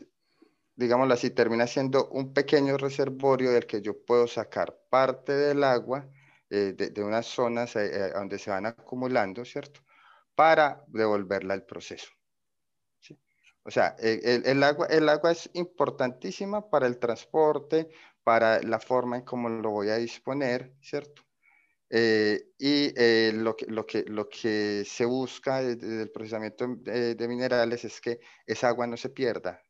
digámoslo 0.82 1.14
así, 1.14 1.30
termina 1.30 1.68
siendo 1.68 2.10
un 2.10 2.34
pequeño 2.34 2.78
reservorio 2.78 3.52
del 3.52 3.68
que 3.68 3.82
yo 3.82 4.04
puedo 4.04 4.28
sacar 4.28 4.78
parte 4.90 5.34
del 5.34 5.64
agua 5.64 6.10
eh, 6.50 6.74
de, 6.74 7.04
unas 7.04 7.28
zonas 7.28 7.76
eh, 7.76 7.90
eh, 7.94 8.12
donde 8.14 8.40
se 8.40 8.50
van 8.50 8.66
acumulando, 8.66 9.46
¿cierto? 9.46 9.82
Para 10.36 10.84
devolverla 10.88 11.54
al 11.54 11.66
proceso. 11.66 12.12
O 13.64 13.70
sea, 13.70 13.96
el, 14.00 14.64
agua, 14.64 14.88
el 14.88 15.08
agua 15.08 15.34
es 15.34 15.48
importantísima 15.54 16.68
para 16.68 16.88
el 16.88 16.98
transporte, 16.98 17.90
para 18.24 18.62
la 18.62 18.80
forma 18.80 19.18
en 19.18 19.24
cómo 19.24 19.50
lo 19.50 19.72
voy 19.72 19.90
a 19.90 19.98
disponer, 19.98 20.74
¿cierto? 20.82 21.24
y 21.94 22.94
lo, 23.34 23.58
que, 23.58 23.66
lo, 23.66 23.86
que, 23.86 24.04
lo 24.08 24.30
que 24.30 24.84
se 24.86 25.04
busca 25.04 25.62
desde 25.62 26.04
el 26.04 26.10
procesamiento 26.10 26.66
de, 26.78 27.28
minerales 27.28 27.84
es 27.84 28.00
que 28.00 28.22
esa 28.46 28.70
agua 28.70 28.88
no 28.88 28.96
se 28.96 29.10
pierda, 29.10 29.62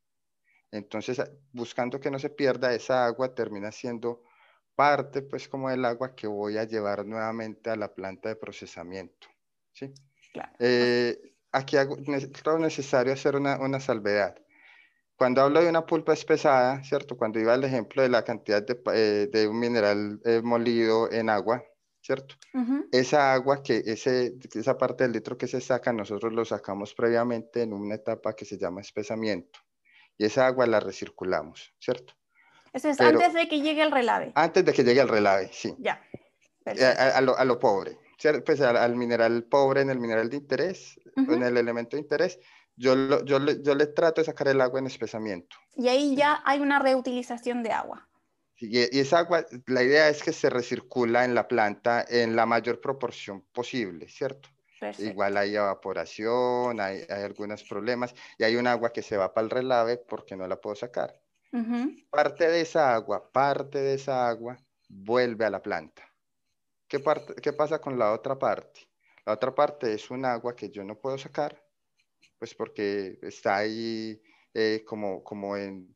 entonces, 0.71 1.21
buscando 1.51 1.99
que 1.99 2.09
no 2.09 2.17
se 2.17 2.29
pierda 2.29 2.73
esa 2.73 3.05
agua, 3.05 3.35
termina 3.35 3.71
siendo 3.71 4.23
parte, 4.73 5.21
pues, 5.21 5.49
como 5.49 5.69
del 5.69 5.83
agua 5.83 6.15
que 6.15 6.27
voy 6.27 6.57
a 6.57 6.63
llevar 6.63 7.05
nuevamente 7.05 7.69
a 7.69 7.75
la 7.75 7.93
planta 7.93 8.29
de 8.29 8.37
procesamiento. 8.37 9.27
¿sí? 9.73 9.93
Claro. 10.31 10.53
Eh, 10.59 11.35
aquí 11.51 11.75
hago, 11.75 11.97
creo 11.97 12.57
necesario 12.57 13.11
hacer 13.11 13.35
una, 13.35 13.59
una, 13.59 13.81
salvedad. 13.81 14.37
Cuando 15.21 15.43
hablo 15.43 15.61
de 15.61 15.69
una 15.69 15.85
pulpa 15.85 16.13
espesada, 16.13 16.83
¿cierto? 16.83 17.15
Cuando 17.15 17.39
iba 17.39 17.53
al 17.53 17.63
ejemplo 17.63 18.01
de 18.01 18.09
la 18.09 18.23
cantidad 18.23 18.65
de, 18.65 18.81
eh, 18.91 19.29
de 19.31 19.47
un 19.47 19.59
mineral 19.59 20.19
eh, 20.25 20.41
molido 20.43 21.11
en 21.11 21.29
agua, 21.29 21.63
¿cierto? 22.01 22.33
Esa 22.91 23.31
agua, 23.31 23.61
que 23.61 23.83
ese, 23.85 24.33
esa 24.55 24.79
parte 24.79 25.03
del 25.03 25.11
litro 25.11 25.37
que 25.37 25.45
se 25.45 25.61
saca, 25.61 25.93
nosotros 25.93 26.33
lo 26.33 26.43
sacamos 26.43 26.95
previamente 26.95 27.61
en 27.61 27.71
una 27.71 27.93
etapa 27.93 28.33
que 28.35 28.45
se 28.45 28.57
llama 28.57 28.81
espesamiento 28.81 29.59
y 30.17 30.25
esa 30.25 30.47
agua 30.47 30.65
la 30.65 30.79
recirculamos, 30.79 31.71
¿cierto? 31.77 32.15
Eso 32.73 32.89
es 32.89 32.99
antes 32.99 33.35
de 33.35 33.47
que 33.47 33.61
llegue 33.61 33.83
el 33.83 33.91
relave. 33.91 34.31
Antes 34.33 34.65
de 34.65 34.73
que 34.73 34.83
llegue 34.83 35.01
el 35.01 35.07
relave, 35.07 35.51
sí. 35.53 35.75
Ya. 35.77 36.03
Eh, 36.65 36.83
a, 36.83 37.21
lo, 37.21 37.37
a, 37.37 37.45
lo, 37.45 37.59
pobre, 37.59 37.99
pues 38.43 38.59
al, 38.61 38.95
mineral 38.95 39.43
pobre 39.43 39.81
en 39.81 39.91
el 39.91 39.99
mineral 39.99 40.31
de 40.31 40.37
interés, 40.37 40.99
en 41.15 41.43
el 41.43 41.57
elemento 41.57 41.95
de 41.95 42.01
interés, 42.01 42.39
yo, 42.75 43.23
yo, 43.25 43.39
le, 43.39 43.61
yo 43.61 43.75
le 43.75 43.87
trato 43.87 44.21
de 44.21 44.25
sacar 44.25 44.47
el 44.47 44.61
agua 44.61 44.79
en 44.79 44.87
espesamiento. 44.87 45.55
Y 45.75 45.87
ahí 45.87 46.15
ya 46.15 46.41
hay 46.45 46.59
una 46.59 46.79
reutilización 46.79 47.63
de 47.63 47.71
agua. 47.71 48.07
Y, 48.61 48.99
esa 48.99 49.19
agua, 49.19 49.45
la 49.65 49.81
idea 49.81 50.07
es 50.09 50.21
que 50.21 50.31
se 50.31 50.49
recircula 50.49 51.25
en 51.25 51.33
la 51.33 51.47
planta 51.47 52.05
en 52.07 52.35
la 52.35 52.45
mayor 52.45 52.79
proporción 52.79 53.41
posible, 53.51 54.07
¿cierto? 54.07 54.49
Igual 54.99 55.37
hay 55.37 55.55
evaporación, 55.55 56.79
hay, 56.79 57.03
algunos 57.09 57.63
problemas 57.63 58.15
y 58.37 58.43
hay 58.43 58.55
un 58.55 58.67
agua 58.67 58.91
que 58.91 59.03
se 59.03 59.17
va 59.17 59.33
para 59.33 59.45
el 59.45 59.51
relave 59.51 59.97
porque 59.97 60.35
no 60.35 60.47
la 60.47 60.59
puedo 60.59 60.75
sacar. 60.75 61.19
Parte 62.09 62.47
de 62.47 62.61
esa 62.61 62.93
agua, 62.93 63.31
parte 63.31 63.79
de 63.79 63.95
esa 63.95 64.27
agua 64.27 64.57
vuelve 64.87 65.45
a 65.45 65.49
la 65.49 65.61
planta. 65.61 66.03
¿Qué, 66.87 66.99
parte, 66.99 67.35
¿Qué 67.35 67.53
pasa 67.53 67.79
con 67.79 67.97
la 67.97 68.13
otra 68.13 68.37
parte? 68.37 68.87
La 69.25 69.33
otra 69.33 69.53
parte 69.53 69.93
es 69.93 70.09
un 70.09 70.25
agua 70.25 70.55
que 70.55 70.69
yo 70.69 70.83
no 70.83 70.97
puedo 70.97 71.17
sacar, 71.17 71.61
pues 72.41 72.55
porque 72.55 73.19
está 73.21 73.57
ahí 73.57 74.19
eh, 74.55 74.83
como, 74.83 75.23
como 75.23 75.55
en 75.55 75.95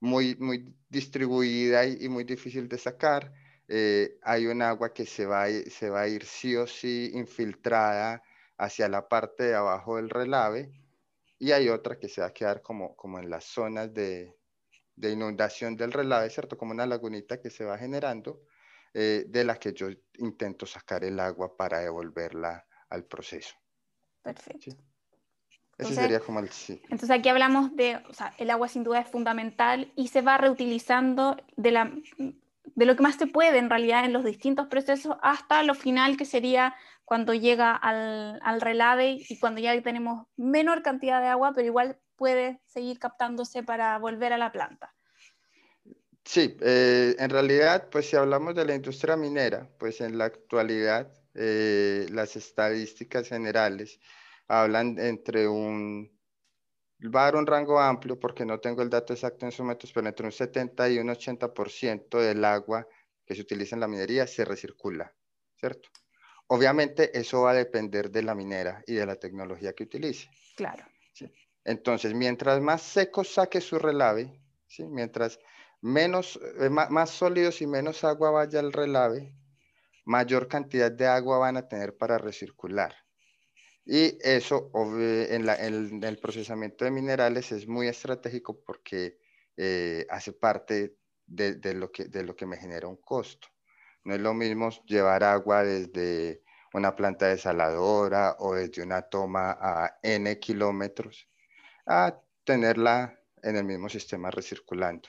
muy, 0.00 0.36
muy 0.36 0.76
distribuida 0.90 1.86
y 1.86 2.10
muy 2.10 2.24
difícil 2.24 2.68
de 2.68 2.76
sacar 2.76 3.32
eh, 3.68 4.18
hay 4.20 4.48
un 4.48 4.60
agua 4.60 4.92
que 4.92 5.06
se 5.06 5.24
va, 5.24 5.46
se 5.48 5.88
va 5.88 6.02
a 6.02 6.08
ir 6.08 6.26
sí 6.26 6.54
o 6.56 6.66
sí 6.66 7.10
infiltrada 7.14 8.22
hacia 8.58 8.86
la 8.86 9.08
parte 9.08 9.44
de 9.44 9.54
abajo 9.54 9.96
del 9.96 10.10
relave 10.10 10.70
y 11.38 11.52
hay 11.52 11.70
otra 11.70 11.98
que 11.98 12.10
se 12.10 12.20
va 12.20 12.26
a 12.26 12.34
quedar 12.34 12.60
como, 12.60 12.94
como 12.94 13.18
en 13.18 13.30
las 13.30 13.44
zonas 13.44 13.94
de, 13.94 14.36
de 14.94 15.10
inundación 15.10 15.74
del 15.74 15.90
relave, 15.90 16.28
¿cierto? 16.28 16.58
Como 16.58 16.72
una 16.72 16.84
lagunita 16.84 17.40
que 17.40 17.48
se 17.48 17.64
va 17.64 17.78
generando, 17.78 18.42
eh, 18.92 19.24
de 19.26 19.42
la 19.42 19.56
que 19.56 19.72
yo 19.72 19.88
intento 20.18 20.66
sacar 20.66 21.02
el 21.02 21.18
agua 21.18 21.56
para 21.56 21.80
devolverla 21.80 22.66
al 22.90 23.06
proceso. 23.06 23.54
Perfecto. 24.22 24.91
Ese 25.78 25.94
sería 25.94 26.20
como 26.20 26.40
el 26.40 26.48
sí. 26.50 26.80
Entonces 26.84 27.10
aquí 27.10 27.28
hablamos 27.28 27.74
de, 27.74 27.96
o 28.08 28.14
sea, 28.14 28.34
el 28.38 28.50
agua 28.50 28.68
sin 28.68 28.84
duda 28.84 29.00
es 29.00 29.08
fundamental 29.08 29.92
y 29.96 30.08
se 30.08 30.20
va 30.20 30.38
reutilizando 30.38 31.36
de 31.56 31.70
la 31.70 31.92
de 32.74 32.86
lo 32.86 32.96
que 32.96 33.02
más 33.02 33.16
se 33.16 33.26
puede 33.26 33.58
en 33.58 33.68
realidad 33.68 34.04
en 34.04 34.12
los 34.12 34.24
distintos 34.24 34.68
procesos 34.68 35.16
hasta 35.22 35.62
lo 35.62 35.74
final 35.74 36.16
que 36.16 36.24
sería 36.24 36.74
cuando 37.04 37.34
llega 37.34 37.74
al, 37.74 38.38
al, 38.42 38.60
relave 38.60 39.18
y 39.28 39.38
cuando 39.38 39.60
ya 39.60 39.78
tenemos 39.82 40.26
menor 40.36 40.82
cantidad 40.82 41.20
de 41.20 41.26
agua, 41.26 41.52
pero 41.54 41.66
igual 41.66 41.98
puede 42.16 42.60
seguir 42.64 42.98
captándose 42.98 43.62
para 43.62 43.98
volver 43.98 44.32
a 44.32 44.38
la 44.38 44.52
planta. 44.52 44.94
Sí, 46.24 46.56
eh, 46.60 47.16
en 47.18 47.30
realidad, 47.30 47.88
pues 47.90 48.08
si 48.08 48.16
hablamos 48.16 48.54
de 48.54 48.64
la 48.64 48.74
industria 48.74 49.16
minera, 49.16 49.68
pues 49.78 50.00
en 50.00 50.16
la 50.16 50.26
actualidad 50.26 51.12
eh, 51.34 52.06
las 52.10 52.36
estadísticas 52.36 53.28
generales 53.28 53.98
hablan 54.48 54.98
entre 54.98 55.48
un 55.48 56.10
va 57.08 57.22
a 57.22 57.24
dar 57.24 57.36
un 57.36 57.46
rango 57.46 57.80
amplio 57.80 58.18
porque 58.18 58.44
no 58.44 58.60
tengo 58.60 58.82
el 58.82 58.90
dato 58.90 59.12
exacto 59.12 59.44
en 59.44 59.52
su 59.52 59.64
metros, 59.64 59.92
pero 59.92 60.06
entre 60.08 60.26
un 60.26 60.32
70 60.32 60.88
y 60.90 60.98
un 60.98 61.08
80% 61.08 62.20
del 62.20 62.44
agua 62.44 62.86
que 63.24 63.34
se 63.34 63.42
utiliza 63.42 63.76
en 63.76 63.80
la 63.80 63.88
minería 63.88 64.26
se 64.26 64.44
recircula, 64.44 65.12
¿cierto? 65.56 65.88
Obviamente 66.46 67.16
eso 67.18 67.42
va 67.42 67.52
a 67.52 67.54
depender 67.54 68.10
de 68.10 68.22
la 68.22 68.34
minera 68.34 68.82
y 68.86 68.94
de 68.94 69.06
la 69.06 69.16
tecnología 69.16 69.72
que 69.72 69.84
utilice. 69.84 70.28
Claro. 70.56 70.84
Entonces, 71.64 72.12
mientras 72.12 72.60
más 72.60 72.82
seco 72.82 73.22
saque 73.22 73.60
su 73.60 73.78
relave, 73.78 74.42
¿sí? 74.66 74.84
mientras 74.84 75.38
menos, 75.80 76.40
eh, 76.60 76.68
más 76.68 77.10
sólidos 77.10 77.62
y 77.62 77.66
menos 77.66 78.02
agua 78.02 78.32
vaya 78.32 78.58
al 78.58 78.72
relave, 78.72 79.36
mayor 80.04 80.48
cantidad 80.48 80.90
de 80.90 81.06
agua 81.06 81.38
van 81.38 81.56
a 81.56 81.68
tener 81.68 81.96
para 81.96 82.18
recircular. 82.18 82.94
Y 83.84 84.16
eso 84.22 84.70
en, 84.74 86.04
el 86.04 86.18
procesamiento 86.18 86.84
de 86.84 86.90
minerales 86.90 87.50
es 87.52 87.66
muy 87.66 87.88
estratégico 87.88 88.60
porque 88.60 89.18
eh, 89.56 90.06
hace 90.08 90.32
parte 90.32 90.96
de, 91.26 91.74
lo 91.74 91.90
que, 91.90 92.04
de 92.04 92.22
lo 92.22 92.36
que 92.36 92.46
me 92.46 92.56
genera 92.56 92.86
un 92.86 92.96
costo. 92.96 93.48
No 94.04 94.14
es 94.14 94.20
lo 94.20 94.34
mismo 94.34 94.70
llevar 94.86 95.24
agua 95.24 95.64
desde 95.64 96.42
una 96.74 96.94
planta 96.94 97.26
desaladora 97.26 98.36
o 98.38 98.54
desde 98.54 98.82
una 98.82 99.02
toma 99.02 99.58
a 99.60 99.98
N 100.02 100.38
kilómetros 100.38 101.28
a 101.86 102.20
tenerla 102.44 103.18
en 103.42 103.56
el 103.56 103.64
mismo 103.64 103.88
sistema 103.88 104.30
recirculando. 104.30 105.08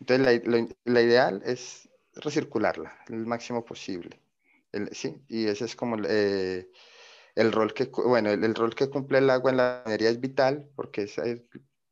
Entonces, 0.00 0.42
la, 0.44 0.68
la 0.84 1.00
ideal 1.00 1.42
es 1.44 1.88
recircularla 2.14 2.98
el 3.08 3.26
máximo 3.26 3.64
posible 3.64 4.20
sí, 4.92 5.22
y 5.28 5.46
ese 5.46 5.64
es 5.64 5.76
como 5.76 5.96
eh, 6.08 6.70
el 7.34 7.52
rol 7.52 7.72
que, 7.72 7.84
bueno, 7.84 8.30
el, 8.30 8.54
rol 8.54 8.74
que 8.74 8.90
cumple 8.90 9.18
el 9.18 9.30
agua 9.30 9.50
en 9.50 9.56
la 9.56 9.82
minería 9.84 10.10
es 10.10 10.20
vital 10.20 10.68
porque 10.74 11.02
es, 11.02 11.16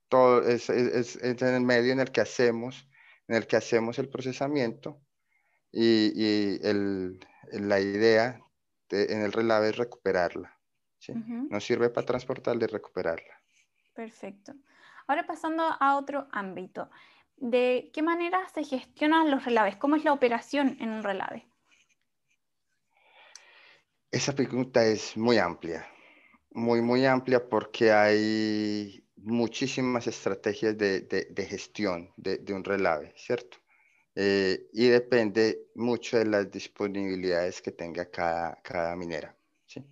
todo, 0.08 0.42
es, 0.42 0.68
es, 0.70 1.16
en 1.22 1.54
el 1.54 1.62
medio 1.62 1.92
en 1.92 2.00
el 2.00 2.10
que 2.10 2.20
hacemos, 2.20 2.88
en 3.28 3.36
el 3.36 3.46
que 3.46 3.56
hacemos 3.56 3.98
el 3.98 4.08
procesamiento 4.08 5.00
y, 5.72 6.12
y 6.14 6.60
el, 6.62 7.18
la 7.52 7.80
idea 7.80 8.40
en 8.90 9.22
el 9.22 9.32
relave 9.32 9.70
es 9.70 9.76
recuperarla. 9.76 10.56
¿sí? 10.98 11.12
Nos 11.50 11.64
sirve 11.64 11.90
para 11.90 12.06
transportarla 12.06 12.64
y 12.64 12.68
recuperarla. 12.68 13.40
Perfecto. 13.94 14.54
Ahora 15.06 15.26
pasando 15.26 15.62
a 15.62 15.96
otro 15.96 16.28
ámbito, 16.32 16.90
¿de 17.36 17.90
qué 17.92 18.02
manera 18.02 18.46
se 18.48 18.64
gestionan 18.64 19.30
los 19.30 19.44
relaves? 19.44 19.76
¿Cómo 19.76 19.96
es 19.96 20.04
la 20.04 20.12
operación 20.12 20.76
en 20.80 20.90
un 20.90 21.02
relave? 21.02 21.46
Esa 24.10 24.34
pregunta 24.34 24.86
es 24.86 25.16
muy 25.16 25.38
amplia, 25.38 25.86
muy, 26.50 26.80
muy 26.80 27.04
amplia 27.04 27.48
porque 27.48 27.92
hay 27.92 29.04
muchísimas 29.16 30.06
estrategias 30.06 30.78
de, 30.78 31.46
gestión 31.48 32.10
de, 32.16 32.54
un 32.54 32.64
relave, 32.64 33.12
¿cierto? 33.16 33.58
Eh, 34.14 34.68
y 34.72 34.86
depende 34.86 35.66
mucho 35.74 36.16
de 36.18 36.24
las 36.24 36.50
disponibilidades 36.50 37.60
que 37.60 37.72
tenga 37.72 38.06
cada, 38.10 38.58
cada 38.62 38.96
minera. 38.96 39.36
¿sí? 39.66 39.84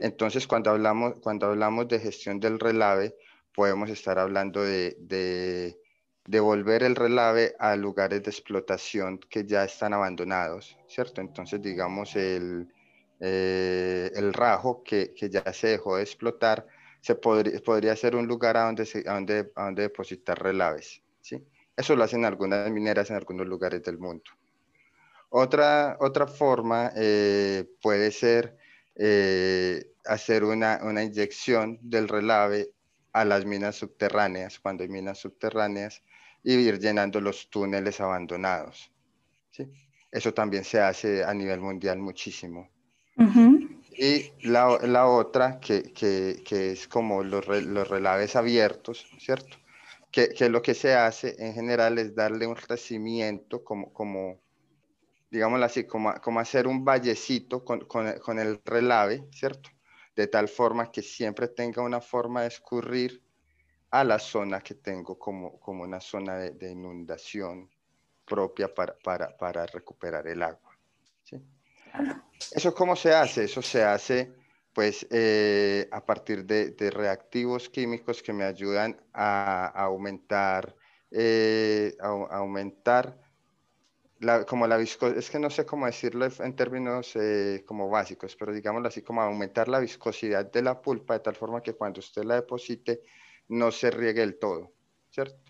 Entonces, 0.00 0.46
cuando 0.46 0.70
hablamos, 0.70 1.20
cuando 1.20 1.46
hablamos 1.46 1.88
de 1.88 1.98
gestión 1.98 2.40
del 2.40 2.58
relave, 2.58 3.16
podemos 3.52 3.90
estar 3.90 4.18
hablando 4.18 4.62
de, 4.62 4.96
de 5.00 5.78
devolver 6.24 6.84
el 6.84 6.94
relave 6.94 7.54
a 7.58 7.74
lugares 7.76 8.22
de 8.22 8.30
explotación 8.30 9.18
que 9.18 9.44
ya 9.44 9.64
están 9.64 9.92
abandonados, 9.92 10.78
¿cierto? 10.86 11.20
Entonces, 11.20 11.60
digamos, 11.60 12.16
el, 12.16 12.72
eh, 13.20 14.10
el 14.14 14.32
rajo 14.32 14.82
que, 14.82 15.12
que, 15.14 15.28
ya 15.28 15.52
se 15.52 15.68
dejó 15.68 15.96
de 15.96 16.02
explotar, 16.02 16.66
se 17.00 17.14
podría, 17.14 17.58
podría 17.60 17.96
ser 17.96 18.16
un 18.16 18.26
lugar 18.26 18.56
a 18.56 18.64
donde, 18.64 18.84
a 19.06 19.14
donde, 19.14 19.52
a 19.54 19.64
donde 19.64 19.82
depositar 19.82 20.40
relaves, 20.42 21.02
¿sí? 21.20 21.44
Eso 21.76 21.94
lo 21.94 22.04
hacen 22.04 22.24
algunas 22.24 22.70
mineras 22.70 23.10
en 23.10 23.16
algunos 23.16 23.46
lugares 23.46 23.82
del 23.84 23.98
mundo. 23.98 24.24
Otra, 25.30 25.96
otra 26.00 26.26
forma 26.26 26.90
eh, 26.96 27.66
puede 27.80 28.10
ser 28.10 28.56
eh, 28.96 29.92
hacer 30.04 30.42
una, 30.42 30.80
una, 30.82 31.04
inyección 31.04 31.78
del 31.82 32.08
relave 32.08 32.70
a 33.12 33.24
las 33.24 33.44
minas 33.44 33.76
subterráneas, 33.76 34.58
cuando 34.58 34.82
hay 34.82 34.88
minas 34.88 35.18
subterráneas, 35.18 36.02
y 36.42 36.54
ir 36.54 36.78
llenando 36.78 37.20
los 37.20 37.48
túneles 37.50 38.00
abandonados. 38.00 38.90
¿sí? 39.50 39.70
Eso 40.10 40.32
también 40.32 40.64
se 40.64 40.80
hace 40.80 41.22
a 41.24 41.34
nivel 41.34 41.60
mundial 41.60 41.98
muchísimo. 41.98 42.70
Y 43.96 44.32
la, 44.48 44.78
la 44.82 45.06
otra, 45.06 45.58
que, 45.58 45.92
que, 45.92 46.42
que, 46.46 46.72
es 46.72 46.86
como 46.86 47.24
los, 47.24 47.46
los 47.46 47.88
relaves 47.88 48.36
abiertos, 48.36 49.06
¿cierto? 49.18 49.56
que, 50.10 50.30
que, 50.30 50.48
lo 50.48 50.62
que 50.62 50.74
se 50.74 50.94
hace 50.94 51.34
en 51.38 51.54
general 51.54 51.98
es 51.98 52.14
darle 52.14 52.46
un 52.46 52.54
crecimiento 52.54 53.62
como, 53.64 53.92
como 53.92 54.40
digámoslo 55.30 55.64
así, 55.66 55.84
como, 55.84 56.14
como 56.20 56.40
hacer 56.40 56.66
un 56.66 56.84
vallecito 56.84 57.64
con, 57.64 57.80
con, 57.80 58.18
con, 58.20 58.38
el 58.38 58.60
relave, 58.64 59.28
¿cierto? 59.32 59.70
De 60.16 60.26
tal 60.26 60.48
forma 60.48 60.90
que 60.90 61.02
siempre 61.02 61.48
tenga 61.48 61.82
una 61.82 62.00
forma 62.00 62.42
de 62.42 62.48
escurrir 62.48 63.22
a 63.90 64.04
la 64.04 64.18
zona 64.18 64.60
que 64.60 64.74
tengo 64.74 65.18
como, 65.18 65.58
como 65.60 65.84
una 65.84 66.00
zona 66.00 66.36
de, 66.38 66.50
de 66.50 66.70
inundación 66.70 67.70
propia 68.24 68.72
para, 68.72 68.98
para, 68.98 69.36
para, 69.36 69.66
recuperar 69.66 70.26
el 70.26 70.42
agua. 70.42 70.67
¿Eso 72.52 72.74
cómo 72.74 72.96
se 72.96 73.12
hace? 73.12 73.44
Eso 73.44 73.62
se 73.62 73.82
hace 73.84 74.32
pues 74.78 75.08
eh, 75.10 75.88
a 75.90 76.06
partir 76.06 76.44
de, 76.44 76.72
reactivos 76.92 77.68
químicos 77.68 78.22
que 78.22 78.32
me 78.32 78.44
ayudan 78.44 78.96
a, 79.12 79.66
aumentar, 79.74 80.72
eh, 81.10 81.96
a, 82.00 82.06
aumentar 82.36 83.18
la, 84.20 84.44
como 84.44 84.68
la 84.68 84.76
viscosidad, 84.76 85.18
es 85.18 85.30
que 85.30 85.40
no 85.40 85.50
sé 85.50 85.66
cómo 85.66 85.86
decirlo 85.86 86.28
en 86.38 86.54
términos 86.54 87.16
eh, 87.16 87.64
como 87.66 87.90
básicos, 87.90 88.36
pero 88.36 88.52
digámoslo 88.52 88.86
así, 88.86 89.02
como 89.02 89.20
aumentar 89.20 89.66
la 89.66 89.80
viscosidad 89.80 90.48
de 90.48 90.62
la 90.62 90.80
pulpa 90.80 91.14
de 91.14 91.20
tal 91.24 91.34
forma 91.34 91.60
que 91.60 91.72
cuando 91.72 91.98
usted 91.98 92.22
la 92.22 92.36
deposite 92.36 93.02
no 93.48 93.72
se 93.72 93.90
riegue 93.90 94.22
el 94.22 94.38
todo, 94.38 94.74
¿cierto? 95.10 95.42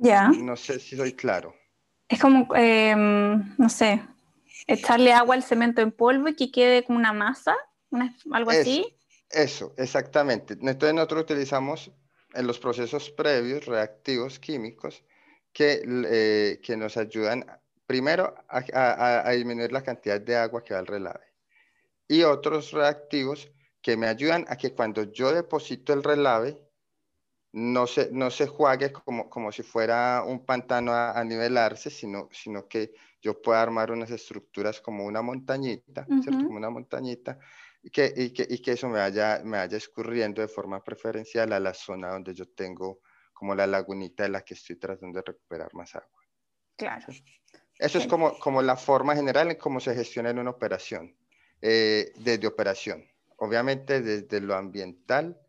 Ya. 0.00 0.28
No, 0.28 0.56
sé 0.56 0.80
si 0.80 0.96
soy 0.96 1.12
claro. 1.12 1.54
Es 2.08 2.18
como, 2.18 2.48
em, 2.56 3.54
no 3.58 3.68
sé, 3.68 4.00
echarle 4.66 5.12
agua 5.12 5.34
al 5.34 5.42
cemento 5.42 5.80
en 5.80 5.92
polvo 5.92 6.28
y 6.28 6.36
que 6.36 6.50
quede 6.50 6.84
como 6.84 6.98
una 6.98 7.12
masa 7.12 7.56
algo 8.32 8.50
así. 8.50 8.96
Eso, 9.30 9.74
exactamente. 9.76 10.54
Entonces 10.54 10.94
nosotros 10.94 11.22
utilizamos 11.22 11.90
en 12.34 12.46
los 12.46 12.58
procesos 12.58 13.10
previos, 13.10 13.66
reactivos 13.66 14.38
químicos, 14.38 15.04
que, 15.52 15.82
eh, 15.84 16.60
que 16.62 16.76
nos 16.76 16.96
ayudan 16.96 17.44
primero 17.86 18.34
a, 18.48 19.28
a, 19.28 19.30
disminuir 19.32 19.72
la 19.72 19.82
cantidad 19.82 20.20
de 20.20 20.36
agua 20.36 20.62
que 20.62 20.74
va 20.74 20.80
al 20.80 20.86
relave. 20.86 21.24
Y 22.06 22.22
otros 22.22 22.70
reactivos 22.72 23.50
que 23.82 23.96
me 23.96 24.06
ayudan 24.06 24.44
a 24.48 24.56
que 24.56 24.74
cuando 24.74 25.04
yo 25.04 25.32
deposito 25.32 25.92
el 25.92 26.04
relave, 26.04 26.60
no 27.52 27.86
se, 27.86 28.10
no 28.12 28.30
se 28.30 28.46
juegue 28.46 28.92
como, 28.92 29.28
como 29.28 29.50
si 29.50 29.62
fuera 29.62 30.22
un 30.24 30.44
pantano 30.44 30.92
a, 30.94 31.22
nivelarse, 31.24 31.90
sino, 31.90 32.28
sino 32.30 32.68
que 32.68 32.94
yo 33.20 33.40
pueda 33.40 33.62
armar 33.62 33.90
unas 33.92 34.10
estructuras 34.10 34.80
como 34.80 35.04
una 35.04 35.22
montañita, 35.22 36.06
¿cierto? 36.22 36.44
Como 36.44 36.56
una 36.56 36.70
montañita, 36.70 37.38
y 37.82 37.90
que, 37.90 38.12
y 38.16 38.30
que, 38.32 38.46
y 38.48 38.60
que 38.60 38.72
eso 38.72 38.88
me 38.88 38.98
vaya, 38.98 39.40
me 39.44 39.58
vaya 39.58 39.76
escurriendo 39.76 40.42
de 40.42 40.48
forma 40.48 40.82
preferencial 40.82 41.52
a 41.52 41.60
la 41.60 41.74
zona 41.74 42.10
donde 42.10 42.34
yo 42.34 42.46
tengo 42.48 43.00
como 43.32 43.54
la 43.54 43.66
lagunita 43.66 44.24
de 44.24 44.28
la 44.28 44.42
que 44.42 44.54
estoy 44.54 44.76
tratando 44.76 45.18
de 45.18 45.24
recuperar 45.26 45.72
más 45.74 45.94
agua. 45.94 46.22
Claro. 46.76 47.06
Eso 47.78 47.98
es 47.98 48.06
como, 48.06 48.38
como 48.38 48.60
la 48.60 48.76
forma 48.76 49.16
general 49.16 49.50
en 49.50 49.56
cómo 49.56 49.80
se 49.80 49.94
gestiona 49.94 50.30
en 50.30 50.38
una 50.38 50.50
operación, 50.50 51.16
eh, 51.62 52.12
desde 52.16 52.46
operación. 52.46 53.06
Obviamente 53.36 54.02
desde 54.02 54.40
lo 54.40 54.54
ambiental 54.54 55.40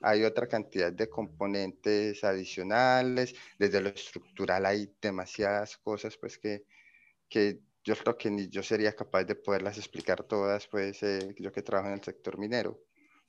hay 0.00 0.24
otra 0.24 0.46
cantidad 0.46 0.92
de 0.92 1.08
componentes 1.08 2.22
adicionales, 2.22 3.34
desde 3.58 3.80
lo 3.80 3.88
estructural 3.88 4.66
hay 4.66 4.94
demasiadas 5.00 5.78
cosas 5.78 6.16
pues 6.18 6.38
que, 6.38 6.64
que 7.28 7.60
yo 7.84 7.96
creo 7.96 8.16
que 8.16 8.30
ni 8.30 8.48
yo 8.48 8.62
sería 8.62 8.94
capaz 8.94 9.24
de 9.24 9.34
poderlas 9.34 9.78
explicar 9.78 10.22
todas, 10.24 10.66
pues 10.66 11.02
eh, 11.02 11.34
yo 11.38 11.52
que 11.52 11.62
trabajo 11.62 11.88
en 11.88 11.94
el 11.94 12.02
sector 12.02 12.38
minero, 12.38 12.78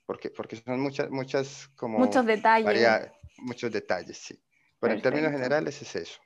porque, 0.06 0.30
porque 0.30 0.58
son 0.58 0.80
muchas, 0.80 1.10
muchas 1.10 1.70
como... 1.76 2.00
Muchos 2.00 2.26
detalles. 2.26 3.12
muchos 3.38 3.72
detalles, 3.72 4.18
sí. 4.18 4.42
Pero 4.80 4.94
en 4.94 5.02
términos 5.02 5.32
generales 5.32 5.82
es 5.82 5.96
eso. 5.96 6.20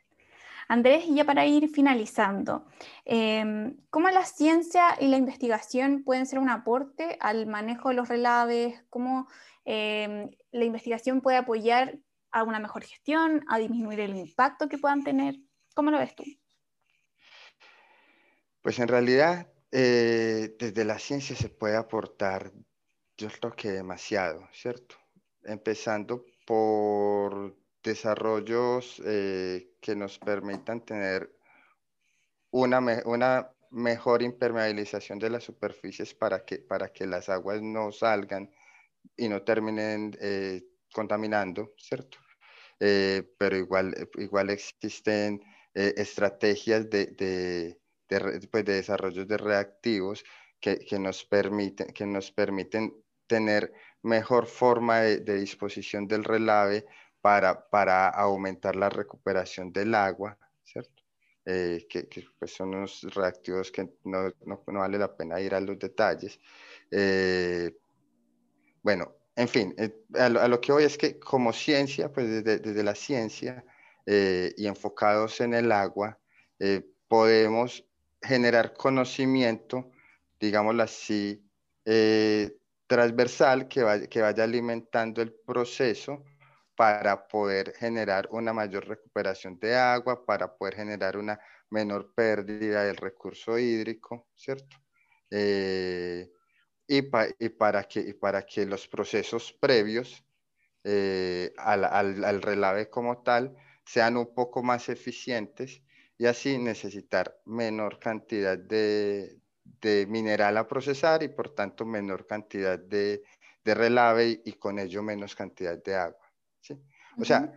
Andrés, 0.68 1.06
ya 1.10 1.26
para 1.26 1.46
ir 1.46 1.70
finalizando, 1.70 2.66
em, 3.06 3.78
¿cómo 3.90 4.10
la 4.10 4.26
ciencia 4.26 4.96
y 5.00 5.08
la 5.08 5.18
investigación 5.18 6.04
pueden 6.04 6.26
ser 6.26 6.40
un 6.40 6.50
aporte 6.50 7.18
al 7.20 7.48
manejo 7.48 7.90
de 7.90 7.96
los 7.96 8.08
relaves? 8.08 8.84
¿Cómo 8.90 9.28
em, 9.66 10.32
la 10.52 10.66
investigación 10.66 11.22
puede 11.22 11.38
apoyar 11.38 12.00
a 12.32 12.44
una 12.44 12.60
mejor 12.60 12.84
gestión, 12.84 13.44
a 13.48 13.60
disminuir 13.60 14.00
el 14.00 14.16
impacto 14.16 14.70
que 14.70 14.78
puedan 14.78 15.04
tener? 15.04 15.36
¿Cómo 15.76 15.92
lo 15.92 16.00
ves 16.00 16.16
tú? 16.16 16.24
Pues 18.64 18.80
en 18.80 18.88
realidad, 18.88 19.52
eh, 19.72 20.56
desde 20.58 20.86
la 20.86 20.98
ciencia 20.98 21.36
se 21.36 21.50
puede 21.50 21.76
aportar, 21.76 22.54
yo 23.18 23.28
creo 23.28 23.54
que 23.58 23.72
demasiado, 23.72 24.48
¿cierto? 24.54 24.96
Empezando 25.44 26.26
por 26.48 27.58
desarrollos 27.84 29.02
eh, 29.06 29.74
que 29.82 29.98
nos 29.98 30.18
permitan 30.18 30.80
tener 30.86 31.36
una, 32.52 32.80
una 33.04 33.52
mejor 33.72 34.22
impermeabilización 34.22 35.20
de 35.20 35.30
las 35.30 35.44
superficies 35.44 36.14
para 36.14 36.46
que, 36.46 36.60
para 36.60 36.88
que 36.88 37.06
las 37.06 37.28
aguas 37.28 37.62
no 37.62 37.92
salgan 37.92 38.50
y 39.18 39.28
no 39.28 39.42
terminen 39.44 40.18
eh, 40.22 40.64
contaminando, 40.94 41.74
¿cierto? 41.78 42.18
pero 43.38 43.56
igual, 43.56 43.96
igual 44.16 44.50
existen 44.50 45.42
estrategias 45.74 46.90
de 46.90 47.06
de, 47.06 47.83
pues, 48.20 48.66
de 48.66 48.74
desarrollos 48.74 49.28
de 49.28 49.38
reactivos 49.38 50.24
que, 50.60 50.80
que, 50.80 51.00
nos 51.00 51.26
permiten, 51.26 51.88
que 51.94 52.06
nos 52.06 52.32
permiten 52.32 52.94
tener 53.28 53.74
mejor 54.04 54.46
forma 54.46 55.02
de, 55.02 55.36
disposición 55.38 56.08
del 56.08 56.24
relave 56.24 56.86
para, 57.22 57.68
para, 57.70 58.10
aumentar 58.10 58.76
la 58.76 58.90
recuperación 58.90 59.72
del 59.72 59.96
agua, 59.96 60.38
¿cierto? 60.64 61.04
Eh, 61.46 61.88
que, 61.90 62.08
que 62.08 62.26
pues 62.40 62.54
son 62.54 62.76
unos 62.76 63.04
reactivos 63.14 63.72
que 63.72 63.90
no, 64.06 64.30
no, 64.46 64.64
no, 64.66 64.80
vale 64.80 64.98
la 64.98 65.16
pena 65.16 65.42
ir 65.42 65.56
a 65.56 65.62
los 65.62 65.80
detalles. 65.80 66.40
Eh, 66.92 67.76
bueno, 68.82 69.16
en 69.36 69.48
fin, 69.48 69.74
eh, 69.78 69.94
a, 70.16 70.30
lo, 70.30 70.62
que 70.62 70.72
voy 70.72 70.84
es 70.84 70.98
que 70.98 71.20
como 71.20 71.52
ciencia, 71.54 72.12
pues 72.12 72.30
desde, 72.30 72.60
desde 72.60 72.84
la 72.84 72.96
ciencia 72.96 73.64
y 74.06 74.68
enfocados 74.68 75.40
en 75.40 75.54
el 75.54 75.72
agua, 75.72 76.20
podemos 77.08 77.86
generar 78.24 78.74
conocimiento, 78.74 79.92
digámoslo 80.40 80.84
así, 80.84 81.46
eh, 81.86 82.58
transversal 82.88 83.68
que 83.68 83.84
vaya, 83.84 84.08
que 84.08 84.22
vaya 84.22 84.44
alimentando 84.44 85.22
el 85.22 85.34
proceso 85.34 86.24
para 86.76 87.28
poder 87.28 87.74
generar 87.76 88.28
una 88.32 88.54
mayor 88.54 88.88
recuperación 88.88 89.60
de 89.60 89.76
agua, 89.76 90.26
para 90.26 90.56
poder 90.56 90.76
generar 90.76 91.18
una 91.18 91.40
menor 91.70 92.14
pérdida 92.16 92.84
del 92.84 92.98
recurso 92.98 93.60
hídrico, 93.60 94.28
¿cierto? 94.36 94.78
Eh, 95.30 96.32
y, 96.88 96.98
y, 97.40 97.50
para 97.50 97.84
que, 97.84 98.00
y 98.00 98.14
para 98.14 98.44
que 98.46 98.66
los 98.66 98.88
procesos 98.88 99.54
previos 99.60 100.24
eh, 100.84 101.54
al, 101.58 102.42
relave 102.42 102.90
como 102.90 103.24
tal 103.24 103.56
sean 103.86 104.18
un 104.18 104.34
poco 104.34 104.62
más 104.64 104.90
eficientes 104.90 105.82
y 106.18 106.26
así 106.26 106.58
necesitar 106.58 107.40
menor 107.46 108.00
cantidad 108.00 108.58
de, 108.58 109.40
mineral 110.08 110.58
a 110.58 110.68
procesar 110.68 111.24
y 111.24 111.28
por 111.28 111.54
tanto 111.54 111.86
menor 111.86 112.26
cantidad 112.26 112.80
de, 112.80 113.24
relave 113.66 114.42
y, 114.46 114.54
con 114.54 114.80
ello 114.80 115.04
menos 115.04 115.36
cantidad 115.36 115.82
de 115.82 115.96
agua. 115.96 116.32
¿sí? 116.62 116.82
O 117.18 117.26
sea, 117.26 117.54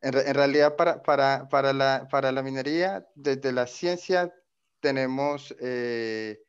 en, 0.00 0.12
realidad 0.12 0.76
para, 0.76 1.02
para, 1.02 1.72
la, 1.72 2.42
minería, 2.42 3.06
desde 3.14 3.52
la 3.52 3.66
ciencia 3.66 4.32
tenemos 4.80 5.54
eh, 5.60 6.40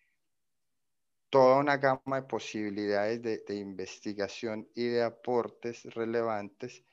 toda 1.30 1.58
una 1.58 1.78
gama 1.78 2.22
de 2.22 2.24
posibilidades 2.24 3.22
de, 3.22 3.56
investigación 3.56 4.68
y 4.76 4.88
de 4.88 5.04
aportes 5.04 5.84
relevantes 5.94 6.84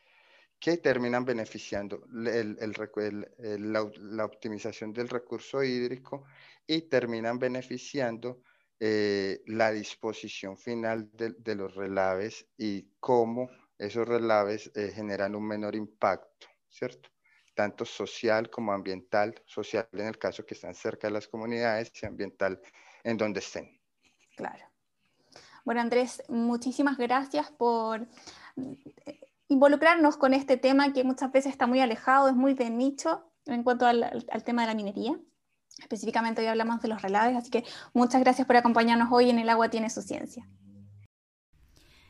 que 0.59 0.79
terminan 0.79 1.25
beneficiando 1.25 2.07
la, 2.11 3.83
optimización 4.25 4.93
del 4.93 5.09
recurso 5.09 5.63
hídrico 5.63 6.25
y 6.67 6.83
terminan 6.83 7.39
beneficiando 7.39 8.43
eh, 8.81 9.43
la 9.47 9.71
disposición 9.71 10.57
final 10.57 11.11
de, 11.13 11.55
los 11.55 11.75
relaves 11.75 12.47
y 12.57 12.91
cómo 13.01 13.51
esos 13.79 14.09
relaves 14.09 14.71
eh, 14.75 14.93
generan 14.95 15.35
un 15.35 15.47
menor 15.47 15.75
impacto, 15.75 16.47
¿cierto? 16.69 17.11
Tanto 17.55 17.85
social 17.85 18.51
como 18.51 18.73
ambiental, 18.73 19.35
social 19.47 19.89
en 19.93 20.07
el 20.07 20.19
caso 20.19 20.45
que 20.45 20.55
están 20.55 20.75
cerca 20.75 21.07
de 21.07 21.15
las 21.15 21.29
comunidades 21.29 21.93
y 22.03 22.07
ambiental 22.07 22.61
en 23.05 23.17
donde 23.17 23.41
estén. 23.41 23.81
Claro. 24.37 24.65
Bueno, 25.65 25.81
Andrés, 25.81 26.23
muchísimas 26.29 26.97
gracias 26.97 27.51
por 27.51 28.07
involucrarnos 29.49 30.17
con 30.17 30.35
este 30.35 30.57
tema 30.57 30.93
que 30.93 31.05
muchas 31.05 31.33
veces 31.33 31.53
está 31.53 31.67
muy 31.67 31.81
alejado, 31.81 32.29
es 32.29 32.35
muy 32.35 32.55
de 32.55 32.71
nicho 32.71 33.31
en 33.47 33.63
cuanto 33.63 33.87
al, 33.87 34.25
tema 34.45 34.63
de 34.63 34.69
la 34.69 34.75
minería. 34.75 35.19
Específicamente 35.79 36.41
hoy 36.41 36.49
hablamos 36.49 36.81
de 36.81 36.89
los 36.89 37.03
relaves, 37.03 37.37
así 37.37 37.51
que 37.51 37.65
muchas 37.93 38.21
gracias 38.21 38.47
por 38.47 38.57
acompañarnos 38.57 39.09
hoy 39.11 39.31
en 39.31 39.39
El 39.39 39.49
agua 39.49 39.69
tiene 39.69 39.91
su 39.91 40.03
ciencia. 40.03 40.47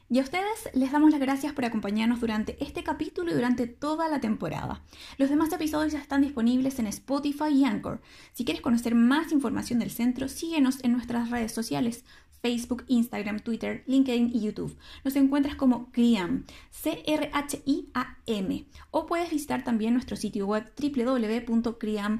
Y 0.09 0.21
a 0.21 0.23
ustedes 0.23 0.71
les 0.73 0.93
damos 0.93 1.11
las 1.11 1.19
gracias 1.19 1.53
por 1.53 1.65
acompañarnos 1.65 2.21
durante 2.21 2.63
este 2.63 2.85
capítulo 2.85 3.33
y 3.33 3.35
durante 3.35 3.67
toda 3.67 4.09
la 4.09 4.21
temporada. 4.21 4.85
Los 5.19 5.31
demás 5.31 5.53
episodios 5.53 5.93
ya 5.93 5.99
están 5.99 6.21
disponibles 6.21 6.79
en 6.79 6.87
Spotify 6.87 7.49
y 7.51 7.65
Anchor. 7.65 8.01
Si 8.33 8.45
quieres 8.45 8.63
conocer 8.63 8.95
más 8.95 9.33
información 9.33 9.81
del 9.81 9.91
centro, 9.91 10.29
síguenos 10.29 10.83
en 10.85 10.93
nuestras 10.93 11.31
redes 11.31 11.51
sociales. 11.51 12.05
Facebook, 12.43 12.85
Instagram, 12.89 13.41
Twitter, 13.41 13.83
LinkedIn 13.87 14.31
y 14.35 14.41
YouTube. 14.41 14.77
Nos 15.05 15.17
encuentras 15.17 15.57
como 15.57 15.91
CRIAM, 15.93 16.45
C-R-H-I-A-M. 16.71 18.67
O 18.91 19.07
puedes 19.07 19.31
visitar 19.31 19.65
también 19.65 19.95
nuestro 19.95 20.17
sitio 20.17 20.47
web 20.47 20.73
www.criam.cl. 20.81 22.19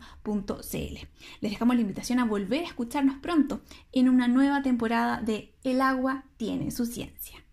Les 1.41 1.51
dejamos 1.51 1.77
la 1.77 1.83
invitación 1.83 2.19
a 2.19 2.25
volver 2.25 2.65
a 2.65 2.69
escucharnos 2.69 3.17
pronto 3.19 3.63
en 3.93 4.09
una 4.09 4.29
nueva 4.29 4.63
temporada 4.63 5.21
de 5.21 5.55
El 5.65 5.81
agua 5.81 6.25
tiene 6.37 6.71
su 6.71 6.87
ciencia. 6.87 7.46